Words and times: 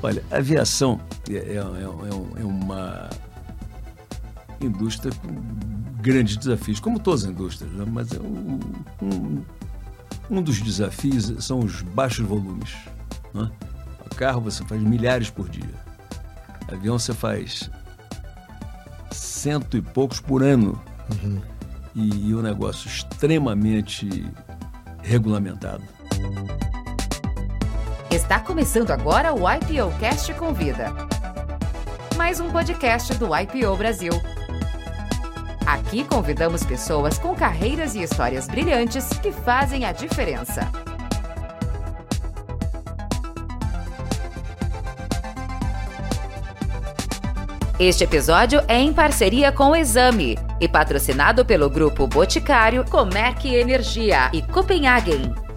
Olha, 0.00 0.22
a 0.30 0.36
aviação 0.36 1.00
é, 1.28 1.34
é, 1.34 1.54
é, 1.56 2.40
é 2.40 2.44
uma 2.44 3.10
indústria 4.60 5.12
com 5.12 5.28
grandes 6.00 6.36
desafios, 6.36 6.78
como 6.78 7.00
todas 7.00 7.24
as 7.24 7.30
indústrias, 7.30 7.72
né? 7.72 7.84
mas 7.84 8.12
é 8.12 8.20
um, 8.20 8.60
um, 9.02 9.44
um, 10.30 10.40
dos 10.40 10.60
desafios 10.60 11.44
são 11.44 11.58
os 11.58 11.82
baixos 11.82 12.24
volumes. 12.24 12.76
Né? 13.34 13.50
O 14.06 14.14
carro 14.14 14.40
você 14.40 14.64
faz 14.66 14.80
milhares 14.80 15.30
por 15.30 15.48
dia. 15.48 15.74
O 16.70 16.74
avião 16.76 16.96
você 16.96 17.12
faz 17.12 17.68
cento 19.10 19.76
e 19.76 19.82
poucos 19.82 20.20
por 20.20 20.44
ano. 20.44 20.80
Uhum. 21.24 21.42
E, 21.96 22.28
e 22.28 22.34
um 22.36 22.40
negócio 22.40 22.86
extremamente 22.86 24.32
regulamentado. 25.02 25.82
Está 28.18 28.40
começando 28.40 28.90
agora 28.90 29.32
o 29.32 29.48
IPO 29.48 29.96
Cast 30.00 30.34
Convida. 30.34 30.92
Mais 32.16 32.40
um 32.40 32.50
podcast 32.50 33.14
do 33.14 33.28
IPO 33.32 33.76
Brasil. 33.76 34.10
Aqui 35.64 36.02
convidamos 36.02 36.64
pessoas 36.64 37.16
com 37.16 37.32
carreiras 37.36 37.94
e 37.94 38.02
histórias 38.02 38.48
brilhantes 38.48 39.08
que 39.22 39.30
fazem 39.30 39.84
a 39.84 39.92
diferença. 39.92 40.68
Este 47.78 48.02
episódio 48.02 48.60
é 48.66 48.80
em 48.80 48.92
parceria 48.92 49.52
com 49.52 49.70
o 49.70 49.76
Exame 49.76 50.36
e 50.60 50.66
patrocinado 50.66 51.46
pelo 51.46 51.70
grupo 51.70 52.08
Boticário, 52.08 52.84
Comerc 52.84 53.46
Energia 53.46 54.28
e 54.32 54.42
Copenhagen. 54.42 55.47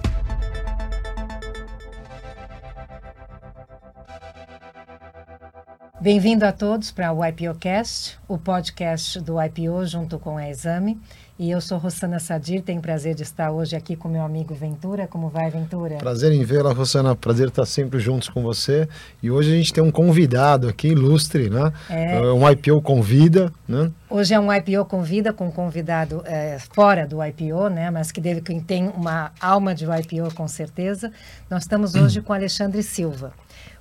Bem-vindo 6.01 6.43
a 6.47 6.51
todos 6.51 6.89
para 6.89 7.13
o 7.13 7.23
IPOcast, 7.23 8.17
o 8.27 8.35
podcast 8.35 9.19
do 9.19 9.39
IPO 9.39 9.85
junto 9.85 10.17
com 10.17 10.35
a 10.35 10.49
Exame. 10.49 10.99
E 11.37 11.51
eu 11.51 11.61
sou 11.61 11.77
Rossana 11.77 12.19
Sadir, 12.19 12.63
tenho 12.63 12.81
prazer 12.81 13.13
de 13.13 13.21
estar 13.21 13.51
hoje 13.51 13.75
aqui 13.75 13.95
com 13.95 14.09
meu 14.09 14.23
amigo 14.23 14.55
Ventura. 14.55 15.05
Como 15.07 15.29
vai, 15.29 15.51
Ventura? 15.51 15.97
Prazer 15.97 16.31
em 16.31 16.43
vê-la, 16.43 16.73
Rossana. 16.73 17.15
Prazer 17.15 17.49
estar 17.49 17.67
sempre 17.67 17.99
juntos 17.99 18.29
com 18.29 18.41
você. 18.41 18.89
E 19.21 19.29
hoje 19.29 19.51
a 19.51 19.55
gente 19.55 19.71
tem 19.71 19.83
um 19.83 19.91
convidado 19.91 20.67
aqui, 20.67 20.87
ilustre, 20.87 21.51
né? 21.51 21.71
É. 21.87 22.15
é 22.15 22.31
um 22.31 22.49
IPO 22.49 22.81
convida, 22.81 23.53
né? 23.67 23.91
Hoje 24.09 24.33
é 24.33 24.39
um 24.39 24.51
IPO 24.51 24.85
convida 24.85 25.31
com 25.31 25.49
um 25.49 25.51
convidado 25.51 26.23
é, 26.25 26.57
fora 26.73 27.05
do 27.05 27.23
IPO, 27.23 27.69
né? 27.69 27.91
Mas 27.91 28.11
que 28.11 28.19
deve 28.19 28.41
que 28.41 28.59
tem 28.59 28.87
uma 28.87 29.31
alma 29.39 29.75
de 29.75 29.85
IPO 29.85 30.33
com 30.33 30.47
certeza. 30.47 31.11
Nós 31.47 31.61
estamos 31.61 31.93
hoje 31.93 32.21
com 32.21 32.33
Alexandre 32.33 32.81
Silva. 32.81 33.31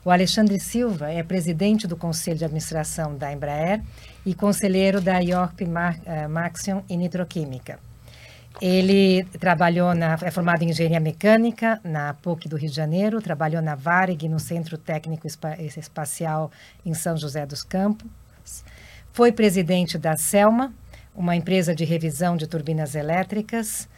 O 0.04 0.10
Alexandre 0.10 0.58
Silva 0.58 1.10
é 1.10 1.22
presidente 1.22 1.86
do 1.86 1.96
Conselho 1.96 2.38
de 2.38 2.44
Administração 2.44 3.16
da 3.16 3.32
Embraer 3.32 3.82
e 4.24 4.34
conselheiro 4.34 5.00
da 5.00 5.18
York 5.18 5.64
eh, 5.64 6.28
Maxion 6.28 6.82
e 6.88 6.96
Nitroquímica. 6.96 7.78
Ele 8.60 9.24
trabalhou 9.38 9.94
na, 9.94 10.18
é 10.22 10.30
formado 10.30 10.62
em 10.62 10.70
engenharia 10.70 11.00
mecânica 11.00 11.80
na 11.84 12.14
PUC 12.14 12.48
do 12.48 12.56
Rio 12.56 12.68
de 12.68 12.76
Janeiro, 12.76 13.20
trabalhou 13.20 13.62
na 13.62 13.74
Varig, 13.74 14.28
no 14.28 14.40
Centro 14.40 14.76
Técnico 14.76 15.26
Espacial 15.26 16.50
em 16.84 16.94
São 16.94 17.16
José 17.16 17.46
dos 17.46 17.62
Campos. 17.62 18.10
Foi 19.12 19.32
presidente 19.32 19.98
da 19.98 20.16
Selma, 20.16 20.72
uma 21.14 21.36
empresa 21.36 21.74
de 21.74 21.84
revisão 21.84 22.36
de 22.36 22.46
turbinas 22.46 22.94
elétricas, 22.94 23.88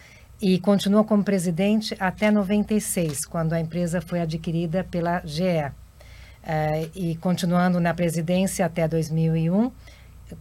e 0.43 0.59
continuou 0.59 1.05
como 1.05 1.23
presidente 1.23 1.97
até 2.01 2.29
96, 2.29 3.25
quando 3.25 3.53
a 3.53 3.61
empresa 3.61 4.01
foi 4.01 4.21
adquirida 4.21 4.83
pela 4.83 5.23
GE. 5.25 5.71
Uh, 6.43 6.91
e 6.97 7.15
continuando 7.15 7.79
na 7.79 7.95
presidência 7.95 8.67
até 8.67 8.89
2001, 8.89 9.71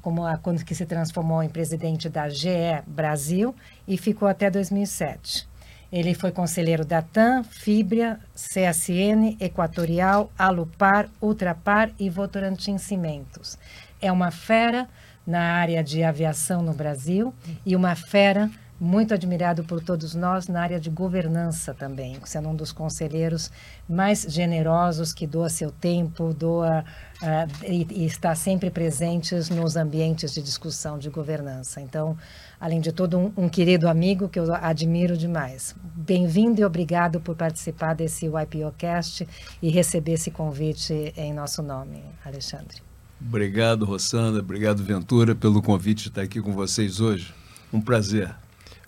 como 0.02 0.26
a, 0.26 0.38
quando 0.38 0.66
que 0.66 0.74
se 0.74 0.88
transformou 0.88 1.44
em 1.44 1.50
presidente 1.50 2.10
da 2.10 2.28
GE 2.28 2.82
Brasil 2.88 3.56
e 3.88 3.96
ficou 3.96 4.28
até 4.28 4.50
2007. 4.50 5.48
Ele 5.92 6.16
foi 6.16 6.32
conselheiro 6.32 6.84
da 6.84 7.04
TAM, 7.04 7.44
Fibria, 7.44 8.20
CSN, 8.34 9.38
Equatorial, 9.40 10.32
Alupar, 10.36 11.10
Ultrapar 11.22 11.92
e 12.00 12.10
Votorantim 12.10 12.80
Cimentos. 12.80 13.56
É 14.02 14.12
uma 14.12 14.32
fera 14.32 14.90
na 15.28 15.54
área 15.54 15.84
de 15.84 16.04
aviação 16.04 16.64
no 16.64 16.74
Brasil 16.74 17.32
e 17.64 17.76
uma 17.76 17.94
fera 17.94 18.50
muito 18.82 19.14
admirado 19.14 19.64
por 19.64 19.80
todos 19.80 20.16
nós 20.16 20.48
na 20.48 20.60
área 20.60 20.80
de 20.80 20.90
governança 20.90 21.72
também, 21.72 22.18
sendo 22.26 22.50
um 22.50 22.56
dos 22.56 22.72
conselheiros 22.72 23.52
mais 23.88 24.26
generosos 24.28 25.14
que 25.14 25.28
doa 25.28 25.50
seu 25.50 25.70
tempo, 25.70 26.34
doa 26.34 26.84
uh, 27.22 27.64
e, 27.64 27.86
e, 27.92 28.06
está 28.08 28.34
sempre 28.34 28.72
presentes 28.72 29.52
nos 29.52 29.76
ambientes 29.76 30.34
de 30.34 30.42
discussão 30.42 30.98
de 30.98 31.12
governança. 31.12 31.80
Então, 31.80 32.18
além 32.60 32.82
de 32.82 32.92
tudo, 32.92 33.20
um, 33.20 33.32
um 33.38 33.48
querido 33.48 33.88
amigo 33.88 34.28
que 34.28 34.40
eu 34.40 34.52
admiro 34.52 35.16
demais. 35.16 35.76
Bem-vindo 35.96 36.60
e 36.60 36.66
obrigado 36.66 37.22
por 37.22 37.36
participar 37.36 37.94
desse 37.94 38.26
YPOcast 38.26 39.28
e 39.62 39.70
receber 39.70 40.14
esse 40.14 40.32
convite 40.32 41.14
em 41.16 41.32
nosso 41.32 41.62
nome, 41.62 42.04
Alexandre. 42.26 42.82
Obrigado, 43.24 43.86
Rossana. 43.86 44.40
Obrigado, 44.40 44.84
Ventura, 44.84 45.36
pelo 45.36 45.62
convite 45.62 46.02
de 46.02 46.10
estar 46.10 46.24
aqui 46.24 46.42
com 46.42 46.52
vocês 46.52 47.00
hoje. 47.00 47.32
Um 47.72 47.80
prazer. 47.80 48.34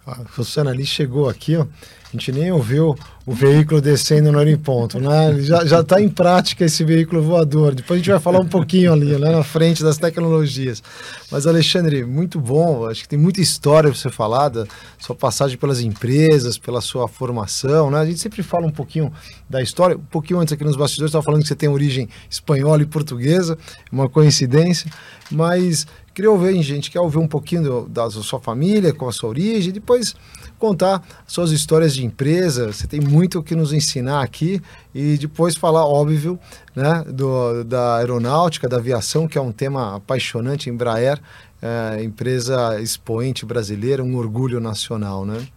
A 0.06 0.18
Luciana 0.38 0.72
ali 0.72 0.86
chegou 0.86 1.30
aqui, 1.30 1.56
ó, 1.56 1.62
a 1.62 2.12
gente 2.12 2.32
nem 2.32 2.52
ouviu 2.52 2.96
o 3.26 3.34
veículo 3.34 3.82
descendo 3.82 4.34
no 4.34 4.38
aeroponto, 4.38 5.00
né? 5.00 5.40
Já 5.42 5.80
está 5.80 6.02
em 6.02 6.10
prática 6.10 6.66
esse 6.66 6.84
veículo 6.84 7.24
voador. 7.24 7.74
Depois 7.74 7.98
a 7.98 8.00
gente 8.00 8.12
vai 8.12 8.20
falar 8.20 8.40
um 8.40 8.48
pouquinho 8.48 8.92
ali, 8.92 9.16
lá 9.16 9.32
na 9.32 9.44
frente 9.44 9.82
das 9.82 9.98
tecnologias. 9.98 10.84
Mas, 11.32 11.48
Alexandre, 11.48 12.04
muito 12.04 12.40
bom. 12.40 12.86
Acho 12.86 13.04
que 13.04 13.08
tem 13.08 13.18
muita 13.18 13.40
história 13.40 13.90
para 13.90 13.98
ser 13.98 14.12
falada, 14.12 14.68
sua 15.00 15.16
passagem 15.16 15.58
pelas 15.58 15.80
empresas, 15.80 16.58
pela 16.58 16.82
sua 16.82 17.08
formação, 17.08 17.90
né? 17.90 18.00
A 18.00 18.06
gente 18.06 18.20
sempre 18.20 18.44
fala 18.44 18.68
um 18.68 18.72
pouquinho 18.72 19.12
da 19.50 19.62
história. 19.62 19.96
Um 19.96 20.06
pouquinho 20.06 20.40
antes 20.40 20.54
aqui 20.54 20.66
nos 20.66 20.76
bastidores, 20.76 21.10
estava 21.10 21.24
falando 21.24 21.42
que 21.44 21.48
você 21.48 21.56
tem 21.56 21.70
origem 21.70 22.10
espanhola 22.30 22.84
e 22.84 22.86
portuguesa, 22.86 23.58
uma 23.90 24.10
coincidência. 24.10 24.92
Mas 25.32 25.88
Queria 26.14 26.30
ouvir, 26.30 26.62
gente, 26.62 26.92
quer 26.92 27.00
ouvir 27.00 27.18
um 27.18 27.28
pouquinho 27.28 27.88
da 27.90 28.08
sua 28.10 28.40
família, 28.40 28.94
com 28.94 29.08
a 29.08 29.12
sua 29.12 29.30
origem, 29.30 29.74
depois 29.74 30.16
contar 30.60 31.04
suas 31.26 31.52
histórias 31.52 31.96
de 31.96 32.06
empresa. 32.06 32.72
Você 32.72 32.86
tem 32.86 33.02
muito 33.02 33.40
o 33.40 33.44
que 33.44 33.56
nos 33.56 33.74
ensinar 33.74 34.22
aqui 34.22 34.62
e 34.94 35.18
depois 35.18 35.56
falar, 35.56 35.86
óbvio, 35.86 36.40
né, 36.76 37.04
do, 37.08 37.64
da 37.64 37.98
aeronáutica, 37.98 38.70
da 38.70 38.78
aviação, 38.78 39.28
que 39.28 39.40
é 39.40 39.42
um 39.42 39.52
tema 39.52 39.96
apaixonante. 39.96 40.70
Embraer, 40.70 41.20
é, 41.60 42.04
empresa 42.04 42.80
expoente 42.80 43.44
brasileira, 43.44 44.04
um 44.04 44.16
orgulho 44.16 44.60
nacional, 44.60 45.26
né? 45.26 45.48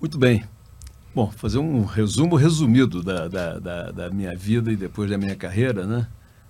Muito 0.00 0.16
bem. 0.16 0.44
Bom, 1.14 1.30
fazer 1.30 1.58
um 1.58 1.84
resumo 1.84 2.36
resumido 2.36 3.02
da, 3.02 3.28
da, 3.28 3.58
da, 3.58 3.90
da 3.90 4.10
minha 4.10 4.34
vida 4.34 4.72
e 4.72 4.76
depois 4.76 5.10
da 5.10 5.18
minha 5.18 5.36
carreira, 5.36 5.84
né? 5.84 6.06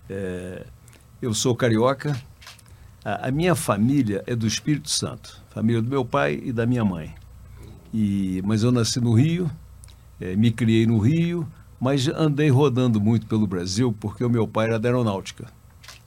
É, 0.08 0.66
eu 1.20 1.34
sou 1.34 1.56
carioca, 1.56 2.14
a, 3.04 3.28
a, 3.28 3.30
minha 3.30 3.54
família 3.54 4.22
é 4.26 4.34
do 4.34 4.46
Espírito 4.46 4.90
Santo, 4.90 5.40
família 5.50 5.80
do 5.80 5.88
meu 5.88 6.04
pai 6.04 6.40
e 6.42 6.52
da 6.52 6.66
minha 6.66 6.84
mãe. 6.84 7.14
E, 7.92 8.42
mas 8.44 8.62
eu 8.62 8.70
nasci 8.70 9.00
no 9.00 9.12
Rio, 9.12 9.50
é, 10.20 10.36
me 10.36 10.50
criei 10.50 10.86
no 10.86 10.98
Rio, 10.98 11.46
mas 11.80 12.08
andei 12.08 12.50
rodando 12.50 13.00
muito 13.00 13.26
pelo 13.26 13.46
Brasil 13.46 13.94
porque 13.98 14.24
o 14.24 14.30
meu 14.30 14.46
pai 14.46 14.66
era 14.66 14.78
da 14.78 14.88
aeronáutica. 14.88 15.46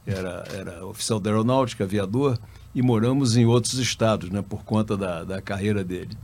Era, 0.05 0.43
era 0.53 0.85
oficial 0.85 1.19
da 1.19 1.29
aeronáutica, 1.29 1.83
aviador, 1.83 2.37
e 2.75 2.81
moramos 2.81 3.37
em 3.37 3.45
outros 3.45 3.75
estados, 3.75 4.29
né, 4.29 4.41
por 4.41 4.63
conta 4.63 4.97
da, 4.97 5.23
da 5.23 5.41
carreira 5.41 5.83
dele. 5.83 6.17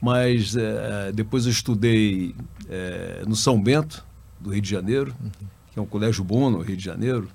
Mas 0.00 0.56
é, 0.56 1.10
depois 1.12 1.46
eu 1.46 1.50
estudei 1.50 2.34
é, 2.68 3.24
no 3.26 3.34
São 3.34 3.60
Bento, 3.60 4.04
do 4.38 4.50
Rio 4.50 4.62
de 4.62 4.70
Janeiro, 4.70 5.14
uhum. 5.20 5.30
que 5.72 5.78
é 5.78 5.82
um 5.82 5.86
colégio 5.86 6.22
bom 6.22 6.50
no 6.50 6.60
Rio 6.60 6.76
de 6.76 6.84
Janeiro, 6.84 7.28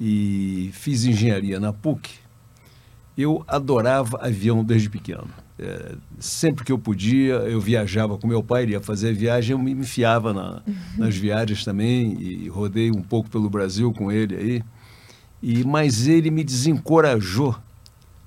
e 0.00 0.70
fiz 0.72 1.04
engenharia 1.04 1.58
na 1.58 1.72
PUC, 1.72 2.10
eu 3.16 3.44
adorava 3.46 4.18
avião 4.20 4.62
desde 4.62 4.90
pequeno. 4.90 5.28
É, 5.58 5.94
sempre 6.18 6.64
que 6.64 6.70
eu 6.70 6.78
podia, 6.78 7.34
eu 7.34 7.60
viajava 7.60 8.18
com 8.18 8.26
meu 8.26 8.42
pai, 8.42 8.64
ele 8.64 8.72
ia 8.72 8.80
fazer 8.80 9.14
viagem, 9.14 9.52
eu 9.52 9.58
me 9.58 9.72
enfiava 9.72 10.34
na, 10.34 10.62
uhum. 10.66 10.74
nas 10.98 11.16
viagens 11.16 11.64
também 11.64 12.12
e 12.20 12.48
rodei 12.48 12.90
um 12.90 13.02
pouco 13.02 13.30
pelo 13.30 13.48
Brasil 13.48 13.92
com 13.92 14.12
ele 14.12 14.36
aí. 14.36 14.62
E, 15.42 15.64
mas 15.64 16.06
ele 16.06 16.30
me 16.30 16.44
desencorajou 16.44 17.56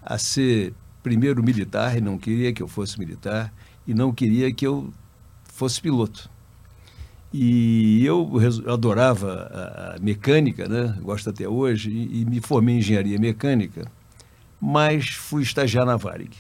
a 0.02 0.18
ser 0.18 0.74
primeiro 1.04 1.44
militar, 1.44 1.98
e 1.98 2.02
não 2.02 2.18
queria 2.18 2.52
que 2.52 2.62
eu 2.62 2.68
fosse 2.68 3.00
militar, 3.00 3.54
e 3.88 3.94
não 3.94 4.12
queria 4.12 4.52
que 4.52 4.66
eu 4.66 4.92
fosse 5.44 5.82
piloto. 5.82 6.30
E 7.32 8.04
eu 8.04 8.32
adorava 8.68 9.96
a 9.96 10.00
mecânica, 10.02 10.68
né? 10.68 10.98
gosto 11.02 11.30
até 11.30 11.48
hoje, 11.48 11.92
e, 11.92 12.26
me 12.26 12.42
formei 12.42 12.76
em 12.76 12.78
engenharia 12.80 13.20
mecânica, 13.20 13.86
mas 14.60 15.10
fui 15.10 15.44
estagiar 15.44 15.86
na 15.86 15.96
Varig. 15.96 16.36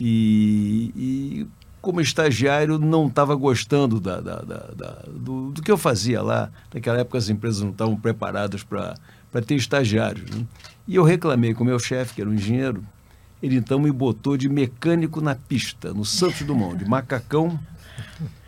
E, 0.00 0.92
e 0.96 1.46
como 1.82 2.00
estagiário, 2.00 2.78
não 2.78 3.08
estava 3.08 3.34
gostando 3.34 3.98
da, 4.00 4.20
da, 4.20 4.36
da, 4.36 5.02
do, 5.08 5.50
do, 5.50 5.60
que 5.60 5.70
eu 5.70 5.76
fazia 5.76 6.22
lá. 6.22 6.48
Naquela 6.72 7.00
época, 7.00 7.18
as 7.18 7.28
empresas 7.28 7.60
não 7.60 7.70
estavam 7.70 7.96
preparadas 7.96 8.62
para 8.62 8.94
ter 9.44 9.56
estagiários. 9.56 10.30
Né? 10.30 10.46
E 10.86 10.94
eu 10.94 11.02
reclamei 11.02 11.52
com 11.52 11.64
o 11.64 11.66
meu 11.66 11.80
chefe, 11.80 12.14
que 12.14 12.20
era 12.20 12.30
um 12.30 12.34
engenheiro. 12.34 12.84
Ele 13.42 13.56
então 13.56 13.80
me 13.80 13.90
botou 13.90 14.36
de 14.36 14.48
mecânico 14.48 15.20
na 15.20 15.34
pista, 15.34 15.92
no 15.92 16.04
Santos 16.04 16.42
Dumont, 16.42 16.76
de 16.76 16.88
macacão. 16.88 17.58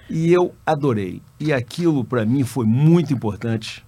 E 0.09 0.33
eu 0.33 0.55
adorei. 0.67 1.23
E 1.41 1.53
aquilo, 1.53 2.05
para 2.05 2.25
mim, 2.25 2.45
foi 2.45 2.67
muito 2.67 3.13
importante. 3.13 3.85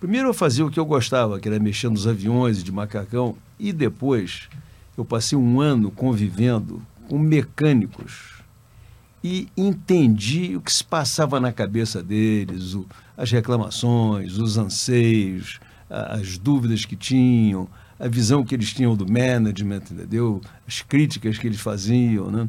Primeiro, 0.00 0.28
eu 0.28 0.34
fazia 0.34 0.64
o 0.64 0.70
que 0.70 0.78
eu 0.78 0.86
gostava, 0.86 1.38
que 1.38 1.48
era 1.48 1.58
mexer 1.58 1.88
nos 1.88 2.06
aviões 2.06 2.62
de 2.62 2.72
macacão. 2.72 3.36
E 3.58 3.72
depois, 3.72 4.48
eu 4.96 5.04
passei 5.04 5.38
um 5.38 5.60
ano 5.60 5.90
convivendo 5.90 6.82
com 7.08 7.18
mecânicos 7.18 8.38
e 9.22 9.48
entendi 9.56 10.56
o 10.56 10.60
que 10.60 10.72
se 10.72 10.84
passava 10.84 11.40
na 11.40 11.52
cabeça 11.52 12.02
deles, 12.02 12.74
o, 12.74 12.86
as 13.16 13.30
reclamações, 13.30 14.38
os 14.38 14.56
anseios, 14.56 15.58
as 15.90 16.38
dúvidas 16.38 16.84
que 16.84 16.94
tinham, 16.94 17.68
a 17.98 18.06
visão 18.06 18.44
que 18.44 18.54
eles 18.54 18.72
tinham 18.72 18.94
do 18.94 19.10
management, 19.10 19.82
entendeu? 19.90 20.40
As 20.66 20.82
críticas 20.82 21.38
que 21.38 21.46
eles 21.46 21.60
faziam, 21.60 22.30
né? 22.30 22.48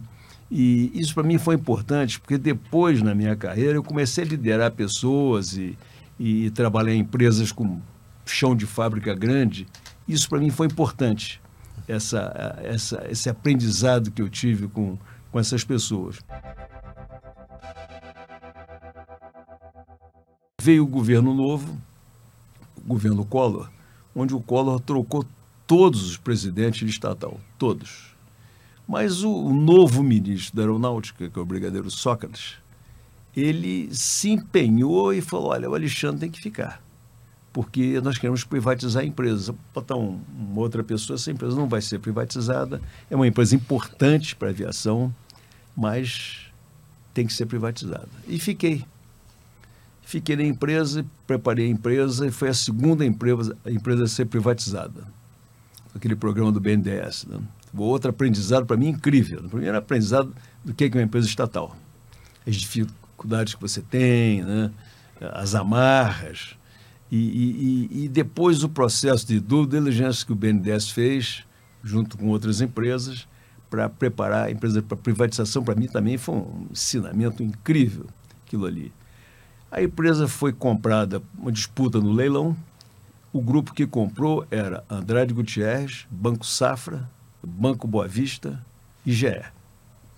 E 0.51 0.91
isso 0.93 1.13
para 1.13 1.23
mim 1.23 1.37
foi 1.37 1.55
importante, 1.55 2.19
porque 2.19 2.37
depois 2.37 3.01
na 3.01 3.13
minha 3.13 3.35
carreira 3.35 3.73
eu 3.73 3.83
comecei 3.83 4.23
a 4.23 4.27
liderar 4.27 4.71
pessoas 4.71 5.55
e, 5.55 5.77
e 6.19 6.49
trabalhar 6.51 6.93
em 6.93 6.99
empresas 6.99 7.51
com 7.51 7.79
chão 8.25 8.55
de 8.55 8.65
fábrica 8.65 9.13
grande. 9.13 9.67
Isso 10.07 10.27
para 10.27 10.39
mim 10.39 10.49
foi 10.49 10.67
importante, 10.67 11.39
essa, 11.87 12.57
essa, 12.63 13.05
esse 13.09 13.29
aprendizado 13.29 14.09
que 14.09 14.21
eu 14.21 14.29
tive 14.29 14.67
com, 14.67 14.97
com 15.31 15.39
essas 15.39 15.63
pessoas. 15.63 16.19
Veio 20.61 20.83
o 20.83 20.87
governo 20.87 21.33
novo, 21.33 21.79
o 22.77 22.87
governo 22.87 23.23
Collor, 23.23 23.69
onde 24.15 24.33
o 24.33 24.41
Collor 24.41 24.79
trocou 24.79 25.25
todos 25.65 26.03
os 26.09 26.17
presidentes 26.17 26.79
de 26.79 26.91
estatal, 26.91 27.39
todos. 27.57 28.15
Mas 28.89 29.21
o, 29.23 29.53
novo 29.53 30.01
ministro 30.01 30.55
da 30.55 30.63
Aeronáutica, 30.63 31.29
que 31.29 31.37
é 31.37 31.41
o 31.41 31.45
brigadeiro 31.45 31.91
Sócrates, 31.91 32.55
ele 33.37 33.87
se 33.93 34.31
empenhou 34.31 35.13
e 35.13 35.21
falou: 35.21 35.49
olha, 35.49 35.69
o 35.69 35.75
Alexandre 35.75 36.21
tem 36.21 36.31
que 36.31 36.41
ficar, 36.41 36.81
porque 37.53 38.01
nós 38.01 38.17
queremos 38.17 38.43
privatizar 38.43 39.03
a 39.03 39.05
empresa. 39.05 39.53
Botar 39.75 39.95
um, 39.95 40.19
uma 40.35 40.61
outra 40.61 40.83
pessoa, 40.83 41.17
essa 41.17 41.29
empresa 41.29 41.55
não 41.55 41.67
vai 41.67 41.83
ser 41.83 41.99
privatizada, 41.99 42.81
é 43.11 43.15
uma 43.15 43.27
empresa 43.27 43.55
importante 43.55 44.35
para 44.35 44.47
a 44.47 44.51
aviação, 44.51 45.13
mas 45.77 46.51
tem 47.13 47.27
que 47.27 47.33
ser 47.33 47.45
privatizada. 47.45 48.09
E 48.27 48.39
fiquei. 48.39 48.83
Fiquei 50.01 50.35
na 50.35 50.43
empresa, 50.43 51.05
preparei 51.27 51.67
a 51.67 51.69
empresa 51.69 52.25
e 52.25 52.31
foi 52.31 52.49
a 52.49 52.53
segunda 52.55 53.05
empresa, 53.05 53.55
a 53.63 53.69
empresa 53.69 54.05
a 54.05 54.07
ser 54.07 54.25
privatizada. 54.25 55.18
Aquele 55.95 56.15
programa 56.15 56.51
do 56.51 56.59
BNDES. 56.59 57.25
Né? 57.25 57.39
Outro 57.75 58.09
aprendizado 58.09 58.65
para 58.65 58.77
mim 58.77 58.89
incrível. 58.89 59.39
O 59.45 59.49
primeiro 59.49 59.77
aprendizado 59.77 60.33
do 60.63 60.73
que 60.73 60.85
é 60.85 60.87
uma 60.87 61.01
empresa 61.01 61.27
estatal. 61.27 61.75
As 62.47 62.55
dificuldades 62.55 63.55
que 63.55 63.61
você 63.61 63.81
tem, 63.81 64.43
né? 64.43 64.71
as 65.33 65.55
amarras. 65.55 66.55
E, 67.11 67.17
e, 67.17 68.03
e 68.03 68.07
depois 68.07 68.63
o 68.63 68.69
processo 68.69 69.25
de 69.25 69.39
due 69.39 69.65
diligence 69.65 70.25
que 70.25 70.31
o 70.31 70.35
BNDES 70.35 70.91
fez, 70.91 71.43
junto 71.83 72.17
com 72.17 72.27
outras 72.27 72.61
empresas, 72.61 73.27
para 73.69 73.89
preparar 73.89 74.47
a 74.47 74.51
empresa 74.51 74.81
para 74.81 74.97
privatização, 74.97 75.63
para 75.63 75.75
mim 75.75 75.87
também 75.87 76.17
foi 76.17 76.35
um 76.35 76.67
ensinamento 76.71 77.43
incrível 77.43 78.07
aquilo 78.45 78.65
ali. 78.65 78.91
A 79.71 79.81
empresa 79.83 80.27
foi 80.27 80.51
comprada, 80.51 81.21
uma 81.37 81.51
disputa 81.51 81.99
no 81.99 82.11
leilão. 82.11 82.57
O 83.31 83.41
grupo 83.41 83.73
que 83.73 83.85
comprou 83.85 84.45
era 84.49 84.83
Andrade 84.89 85.33
Gutierrez, 85.33 86.07
Banco 86.09 86.45
Safra, 86.45 87.09
Banco 87.43 87.87
Boa 87.87 88.07
Vista 88.07 88.63
e 89.05 89.11
GE. 89.11 89.27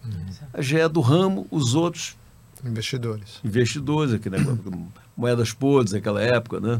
Uhum. 0.03 0.25
A 0.53 0.61
GE 0.61 0.79
é 0.79 0.89
do 0.89 1.01
ramo, 1.01 1.45
os 1.51 1.75
outros. 1.75 2.17
Investidores. 2.63 3.39
Investidores, 3.43 4.13
aqui, 4.13 4.29
né? 4.29 4.37
moedas 5.17 5.51
podres 5.53 5.91
naquela 5.91 6.21
época, 6.21 6.59
né? 6.59 6.79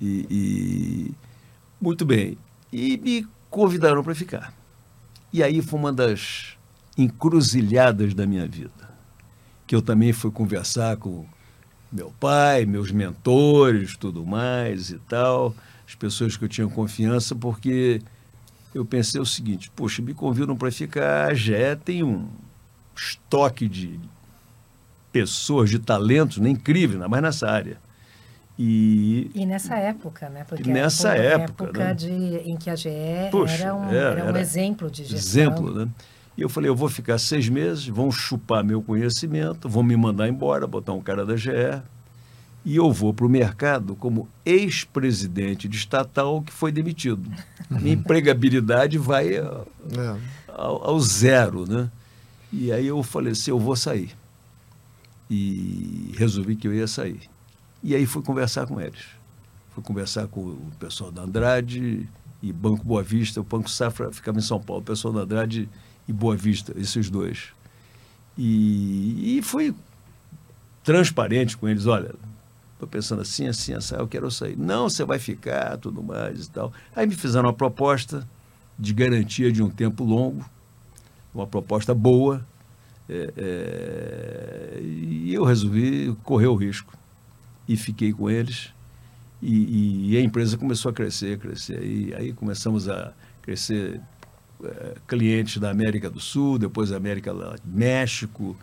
E, 0.00 0.26
e, 0.30 1.14
Muito 1.80 2.04
bem. 2.04 2.38
E 2.72 2.96
me 2.98 3.26
convidaram 3.50 4.02
para 4.02 4.14
ficar. 4.14 4.54
E 5.32 5.42
aí 5.42 5.60
foi 5.60 5.78
uma 5.78 5.92
das 5.92 6.56
encruzilhadas 6.96 8.14
da 8.14 8.26
minha 8.26 8.46
vida. 8.46 8.94
Que 9.66 9.74
eu 9.74 9.82
também 9.82 10.12
fui 10.12 10.30
conversar 10.30 10.96
com 10.96 11.26
meu 11.94 12.12
pai, 12.18 12.66
meus 12.66 12.90
mentores, 12.90 13.96
tudo 13.96 14.26
mais 14.26 14.90
e 14.90 14.98
tal, 14.98 15.54
as 15.86 15.94
pessoas 15.94 16.36
que 16.36 16.44
eu 16.44 16.48
tinha 16.48 16.66
confiança, 16.66 17.36
porque 17.36 18.02
eu 18.74 18.84
pensei 18.84 19.20
o 19.20 19.26
seguinte: 19.26 19.70
poxa, 19.70 20.02
me 20.02 20.12
convidam 20.12 20.56
para 20.56 20.72
ficar, 20.72 21.30
a 21.30 21.34
GE 21.34 21.54
tem 21.84 22.02
um 22.02 22.26
estoque 22.96 23.68
de 23.68 24.00
pessoas, 25.12 25.70
de 25.70 25.78
talentos 25.78 26.38
né, 26.38 26.50
incrível, 26.50 26.96
ainda 26.96 27.08
mais 27.08 27.22
nessa 27.22 27.48
área. 27.48 27.78
E, 28.58 29.30
e 29.34 29.46
nessa 29.46 29.76
época, 29.76 30.28
né? 30.28 30.44
Porque 30.44 30.70
nessa 30.70 31.16
época, 31.16 31.64
época 31.64 31.84
né? 31.84 31.94
de, 31.94 32.08
em 32.08 32.56
que 32.56 32.70
a 32.70 32.76
GE 32.76 32.88
Puxa, 33.30 33.54
era, 33.54 33.74
um, 33.74 33.90
era, 33.90 34.20
era 34.20 34.32
um 34.32 34.36
exemplo 34.36 34.90
de 34.90 35.04
gestão. 35.04 35.18
Exemplo, 35.18 35.74
né? 35.74 35.88
E 36.36 36.42
eu 36.42 36.48
falei, 36.48 36.68
eu 36.68 36.74
vou 36.74 36.88
ficar 36.88 37.18
seis 37.18 37.48
meses, 37.48 37.86
vão 37.86 38.10
chupar 38.10 38.64
meu 38.64 38.82
conhecimento, 38.82 39.68
vão 39.68 39.82
me 39.82 39.96
mandar 39.96 40.28
embora, 40.28 40.66
botar 40.66 40.92
um 40.92 41.00
cara 41.00 41.24
da 41.24 41.36
GE, 41.36 41.82
e 42.64 42.76
eu 42.76 42.90
vou 42.90 43.12
para 43.12 43.26
o 43.26 43.28
mercado 43.28 43.94
como 43.94 44.26
ex-presidente 44.44 45.68
de 45.68 45.76
estatal 45.76 46.40
que 46.40 46.52
foi 46.52 46.72
demitido. 46.72 47.30
Minha 47.70 47.92
empregabilidade 47.94 48.96
vai 48.96 49.36
ao, 49.36 49.68
é. 49.92 50.20
ao, 50.48 50.90
ao, 50.90 51.00
zero, 51.00 51.70
né? 51.70 51.90
E 52.50 52.72
aí 52.72 52.86
eu 52.86 53.02
falei 53.02 53.32
assim, 53.32 53.50
eu 53.50 53.58
vou 53.58 53.76
sair. 53.76 54.16
E 55.30 56.14
resolvi 56.16 56.56
que 56.56 56.66
eu 56.66 56.74
ia 56.74 56.86
sair. 56.86 57.20
E 57.82 57.94
aí 57.94 58.06
fui 58.06 58.22
conversar 58.22 58.66
com 58.66 58.80
eles. 58.80 59.04
Fui 59.74 59.82
conversar 59.82 60.26
com 60.28 60.40
o 60.40 60.72
pessoal 60.78 61.12
da 61.12 61.22
Andrade 61.22 62.08
e 62.42 62.52
Banco 62.52 62.82
Boa 62.82 63.02
Vista. 63.02 63.40
O 63.40 63.44
Banco 63.44 63.68
Safra 63.68 64.10
ficava 64.10 64.38
em 64.38 64.42
São 64.42 64.60
Paulo. 64.60 64.80
O 64.80 64.84
pessoal 64.84 65.12
da 65.12 65.20
Andrade 65.20 65.68
e 66.08 66.12
Boa 66.12 66.36
Vista, 66.36 66.72
esses 66.76 67.10
dois. 67.10 67.48
E, 68.36 69.38
e 69.38 69.42
fui 69.42 69.74
transparente 70.82 71.56
com 71.56 71.68
eles, 71.68 71.86
olha, 71.86 72.14
estou 72.74 72.88
pensando 72.88 73.22
assim, 73.22 73.46
assim, 73.46 73.72
assim, 73.72 73.94
eu 73.94 74.06
quero 74.06 74.30
sair. 74.30 74.56
Não, 74.56 74.88
você 74.88 75.04
vai 75.04 75.18
ficar, 75.18 75.78
tudo 75.78 76.02
mais 76.02 76.46
e 76.46 76.50
tal. 76.50 76.72
Aí 76.94 77.06
me 77.06 77.14
fizeram 77.14 77.46
uma 77.46 77.54
proposta 77.54 78.28
de 78.78 78.92
garantia 78.92 79.50
de 79.50 79.62
um 79.62 79.70
tempo 79.70 80.04
longo, 80.04 80.44
uma 81.34 81.46
proposta 81.46 81.94
boa, 81.94 82.46
é, 83.08 83.32
é, 83.36 84.80
e 84.82 85.32
eu 85.32 85.44
resolvi 85.44 86.14
correr 86.22 86.46
o 86.46 86.54
risco. 86.54 86.92
E 87.66 87.76
fiquei 87.76 88.12
com 88.12 88.28
eles, 88.28 88.74
e, 89.40 90.12
e 90.12 90.16
a 90.16 90.20
empresa 90.20 90.58
começou 90.58 90.90
a 90.90 90.92
crescer, 90.92 91.38
crescer. 91.38 91.82
E 91.82 92.14
aí 92.14 92.32
começamos 92.32 92.88
a 92.88 93.12
crescer 93.42 94.00
é, 94.66 94.94
clientes 95.06 95.58
da 95.58 95.70
América 95.70 96.10
do 96.10 96.20
Sul, 96.20 96.58
depois 96.58 96.90
da 96.90 96.96
América 96.96 97.32
do 97.32 97.54
México. 97.64 98.56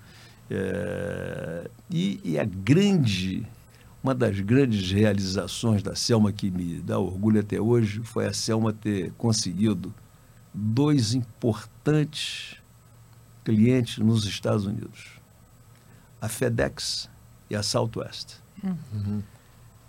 É, 0.50 1.70
e, 1.89 2.20
e, 2.24 2.39
a 2.39 2.43
grande, 2.43 3.46
uma 4.03 4.13
das 4.13 4.39
grandes 4.39 4.91
realizações 4.91 5.81
da 5.81 5.96
Selma 5.96 6.31
que 6.31 6.51
me 6.51 6.81
dá 6.81 7.00
orgulho 7.00 7.39
até 7.39 7.60
hoje 7.60 8.01
foi 8.03 8.25
a 8.25 8.34
Selma 8.34 8.74
ter 8.74 9.12
conseguido 9.17 9.93
dois 10.53 11.13
importantes 11.13 12.58
clientes 13.46 13.98
nos 13.98 14.25
Estados 14.25 14.65
Unidos: 14.65 15.20
a 16.20 16.27
FedEx 16.27 17.10
e 17.50 17.55
a 17.55 17.63
Southwest. 17.63 18.41
Uhum. 18.63 19.24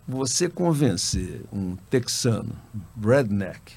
Você 0.07 0.49
convencer 0.49 1.42
um 1.52 1.76
texano, 1.88 2.54
redneck, 3.00 3.73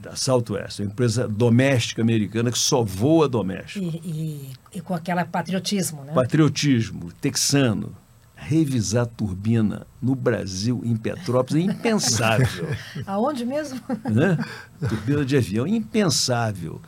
da 0.00 0.16
Southwest, 0.16 0.80
uma 0.80 0.90
empresa 0.90 1.28
doméstica 1.28 2.02
americana 2.02 2.50
que 2.50 2.58
só 2.58 2.82
voa 2.82 3.28
doméstico. 3.28 3.84
E, 3.84 4.50
e, 4.72 4.78
e 4.78 4.80
com 4.80 4.94
aquele 4.94 5.24
patriotismo, 5.24 6.04
né? 6.04 6.12
Patriotismo, 6.12 7.12
texano. 7.20 7.94
Revisar 8.34 9.04
turbina 9.06 9.86
no 10.00 10.14
Brasil, 10.14 10.80
em 10.82 10.96
Petrópolis, 10.96 11.62
é 11.62 11.70
impensável. 11.70 12.68
Aonde 13.06 13.44
mesmo? 13.44 13.78
Né? 14.10 14.38
Turbina 14.88 15.26
de 15.26 15.36
avião, 15.36 15.66
impensável. 15.66 16.80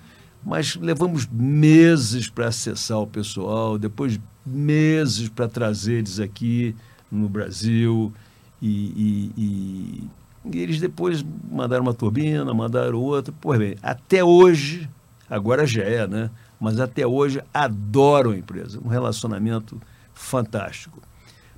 Mas 0.42 0.76
levamos 0.76 1.28
meses 1.30 2.30
para 2.30 2.48
acessar 2.48 2.98
o 2.98 3.06
pessoal, 3.06 3.78
depois 3.78 4.18
meses 4.46 5.28
para 5.28 5.46
trazer 5.46 5.98
eles 5.98 6.18
aqui 6.18 6.74
no 7.10 7.28
Brasil. 7.28 8.10
e, 8.62 9.30
e, 9.36 10.08
e 10.44 10.58
eles 10.58 10.80
depois 10.80 11.24
mandaram 11.50 11.82
uma 11.82 11.94
turbina, 11.94 12.52
mandaram 12.52 12.98
outra. 12.98 13.32
Pois 13.40 13.58
bem, 13.58 13.76
até 13.82 14.24
hoje, 14.24 14.88
agora 15.28 15.66
já 15.66 15.82
é, 15.82 16.06
né? 16.06 16.30
mas 16.62 16.78
até 16.78 17.04
hoje 17.04 17.42
adoram 17.52 18.30
a 18.30 18.36
empresa. 18.36 18.78
Um 18.84 18.86
relacionamento 18.86 19.82
fantástico. 20.14 21.02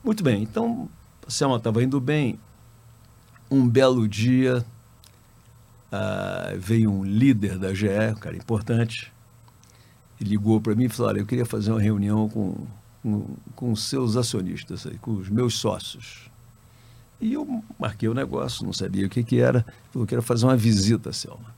Muito 0.03 0.25
bem, 0.25 0.43
então 0.43 0.89
a 1.27 1.31
Selma 1.31 1.57
estava 1.57 1.85
indo 1.85 2.01
bem. 2.01 2.41
Um 3.51 3.69
belo 3.69 4.09
dia 4.09 4.65
uh, 5.93 6.59
veio 6.59 6.91
um 6.91 7.05
líder 7.05 7.59
da 7.59 7.75
GE, 7.75 7.89
um 8.13 8.15
cara 8.15 8.35
importante, 8.35 9.13
ligou 10.19 10.59
para 10.59 10.75
mim 10.75 10.85
e 10.85 10.89
falou: 10.89 11.11
Olha, 11.11 11.19
eu 11.21 11.27
queria 11.27 11.45
fazer 11.45 11.71
uma 11.71 11.83
reunião 11.83 12.27
com, 12.31 12.67
com, 13.03 13.37
com 13.55 13.77
seus 13.77 14.17
acionistas, 14.17 14.87
aí, 14.87 14.97
com 14.97 15.13
os 15.13 15.29
meus 15.29 15.59
sócios. 15.59 16.31
E 17.25 17.33
eu 17.33 17.65
marquei 17.79 18.07
o 18.07 18.13
negócio, 18.13 18.67
não 18.67 18.73
sabia 18.75 19.07
o 19.07 19.09
que, 19.09 19.25
que 19.25 19.41
era, 19.41 19.65
falou 19.91 20.07
que 20.07 20.15
era 20.15 20.21
fazer 20.21 20.45
uma 20.45 20.59
visita, 20.59 21.11
Selma. 21.11 21.55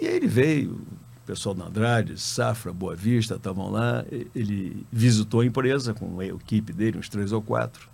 E 0.00 0.06
aí 0.06 0.16
ele 0.16 0.26
veio, 0.26 0.76
o 0.76 1.26
pessoal 1.26 1.54
da 1.54 1.66
Andrade, 1.66 2.18
Safra, 2.18 2.72
Boa 2.72 2.96
Vista, 2.96 3.34
estavam 3.34 3.70
lá. 3.70 4.02
Ele 4.34 4.86
visitou 4.90 5.40
a 5.40 5.44
empresa 5.44 5.92
com 5.92 6.18
a 6.18 6.24
equipe 6.24 6.72
dele, 6.72 6.96
uns 6.96 7.10
três 7.10 7.32
ou 7.32 7.42
quatro, 7.42 7.86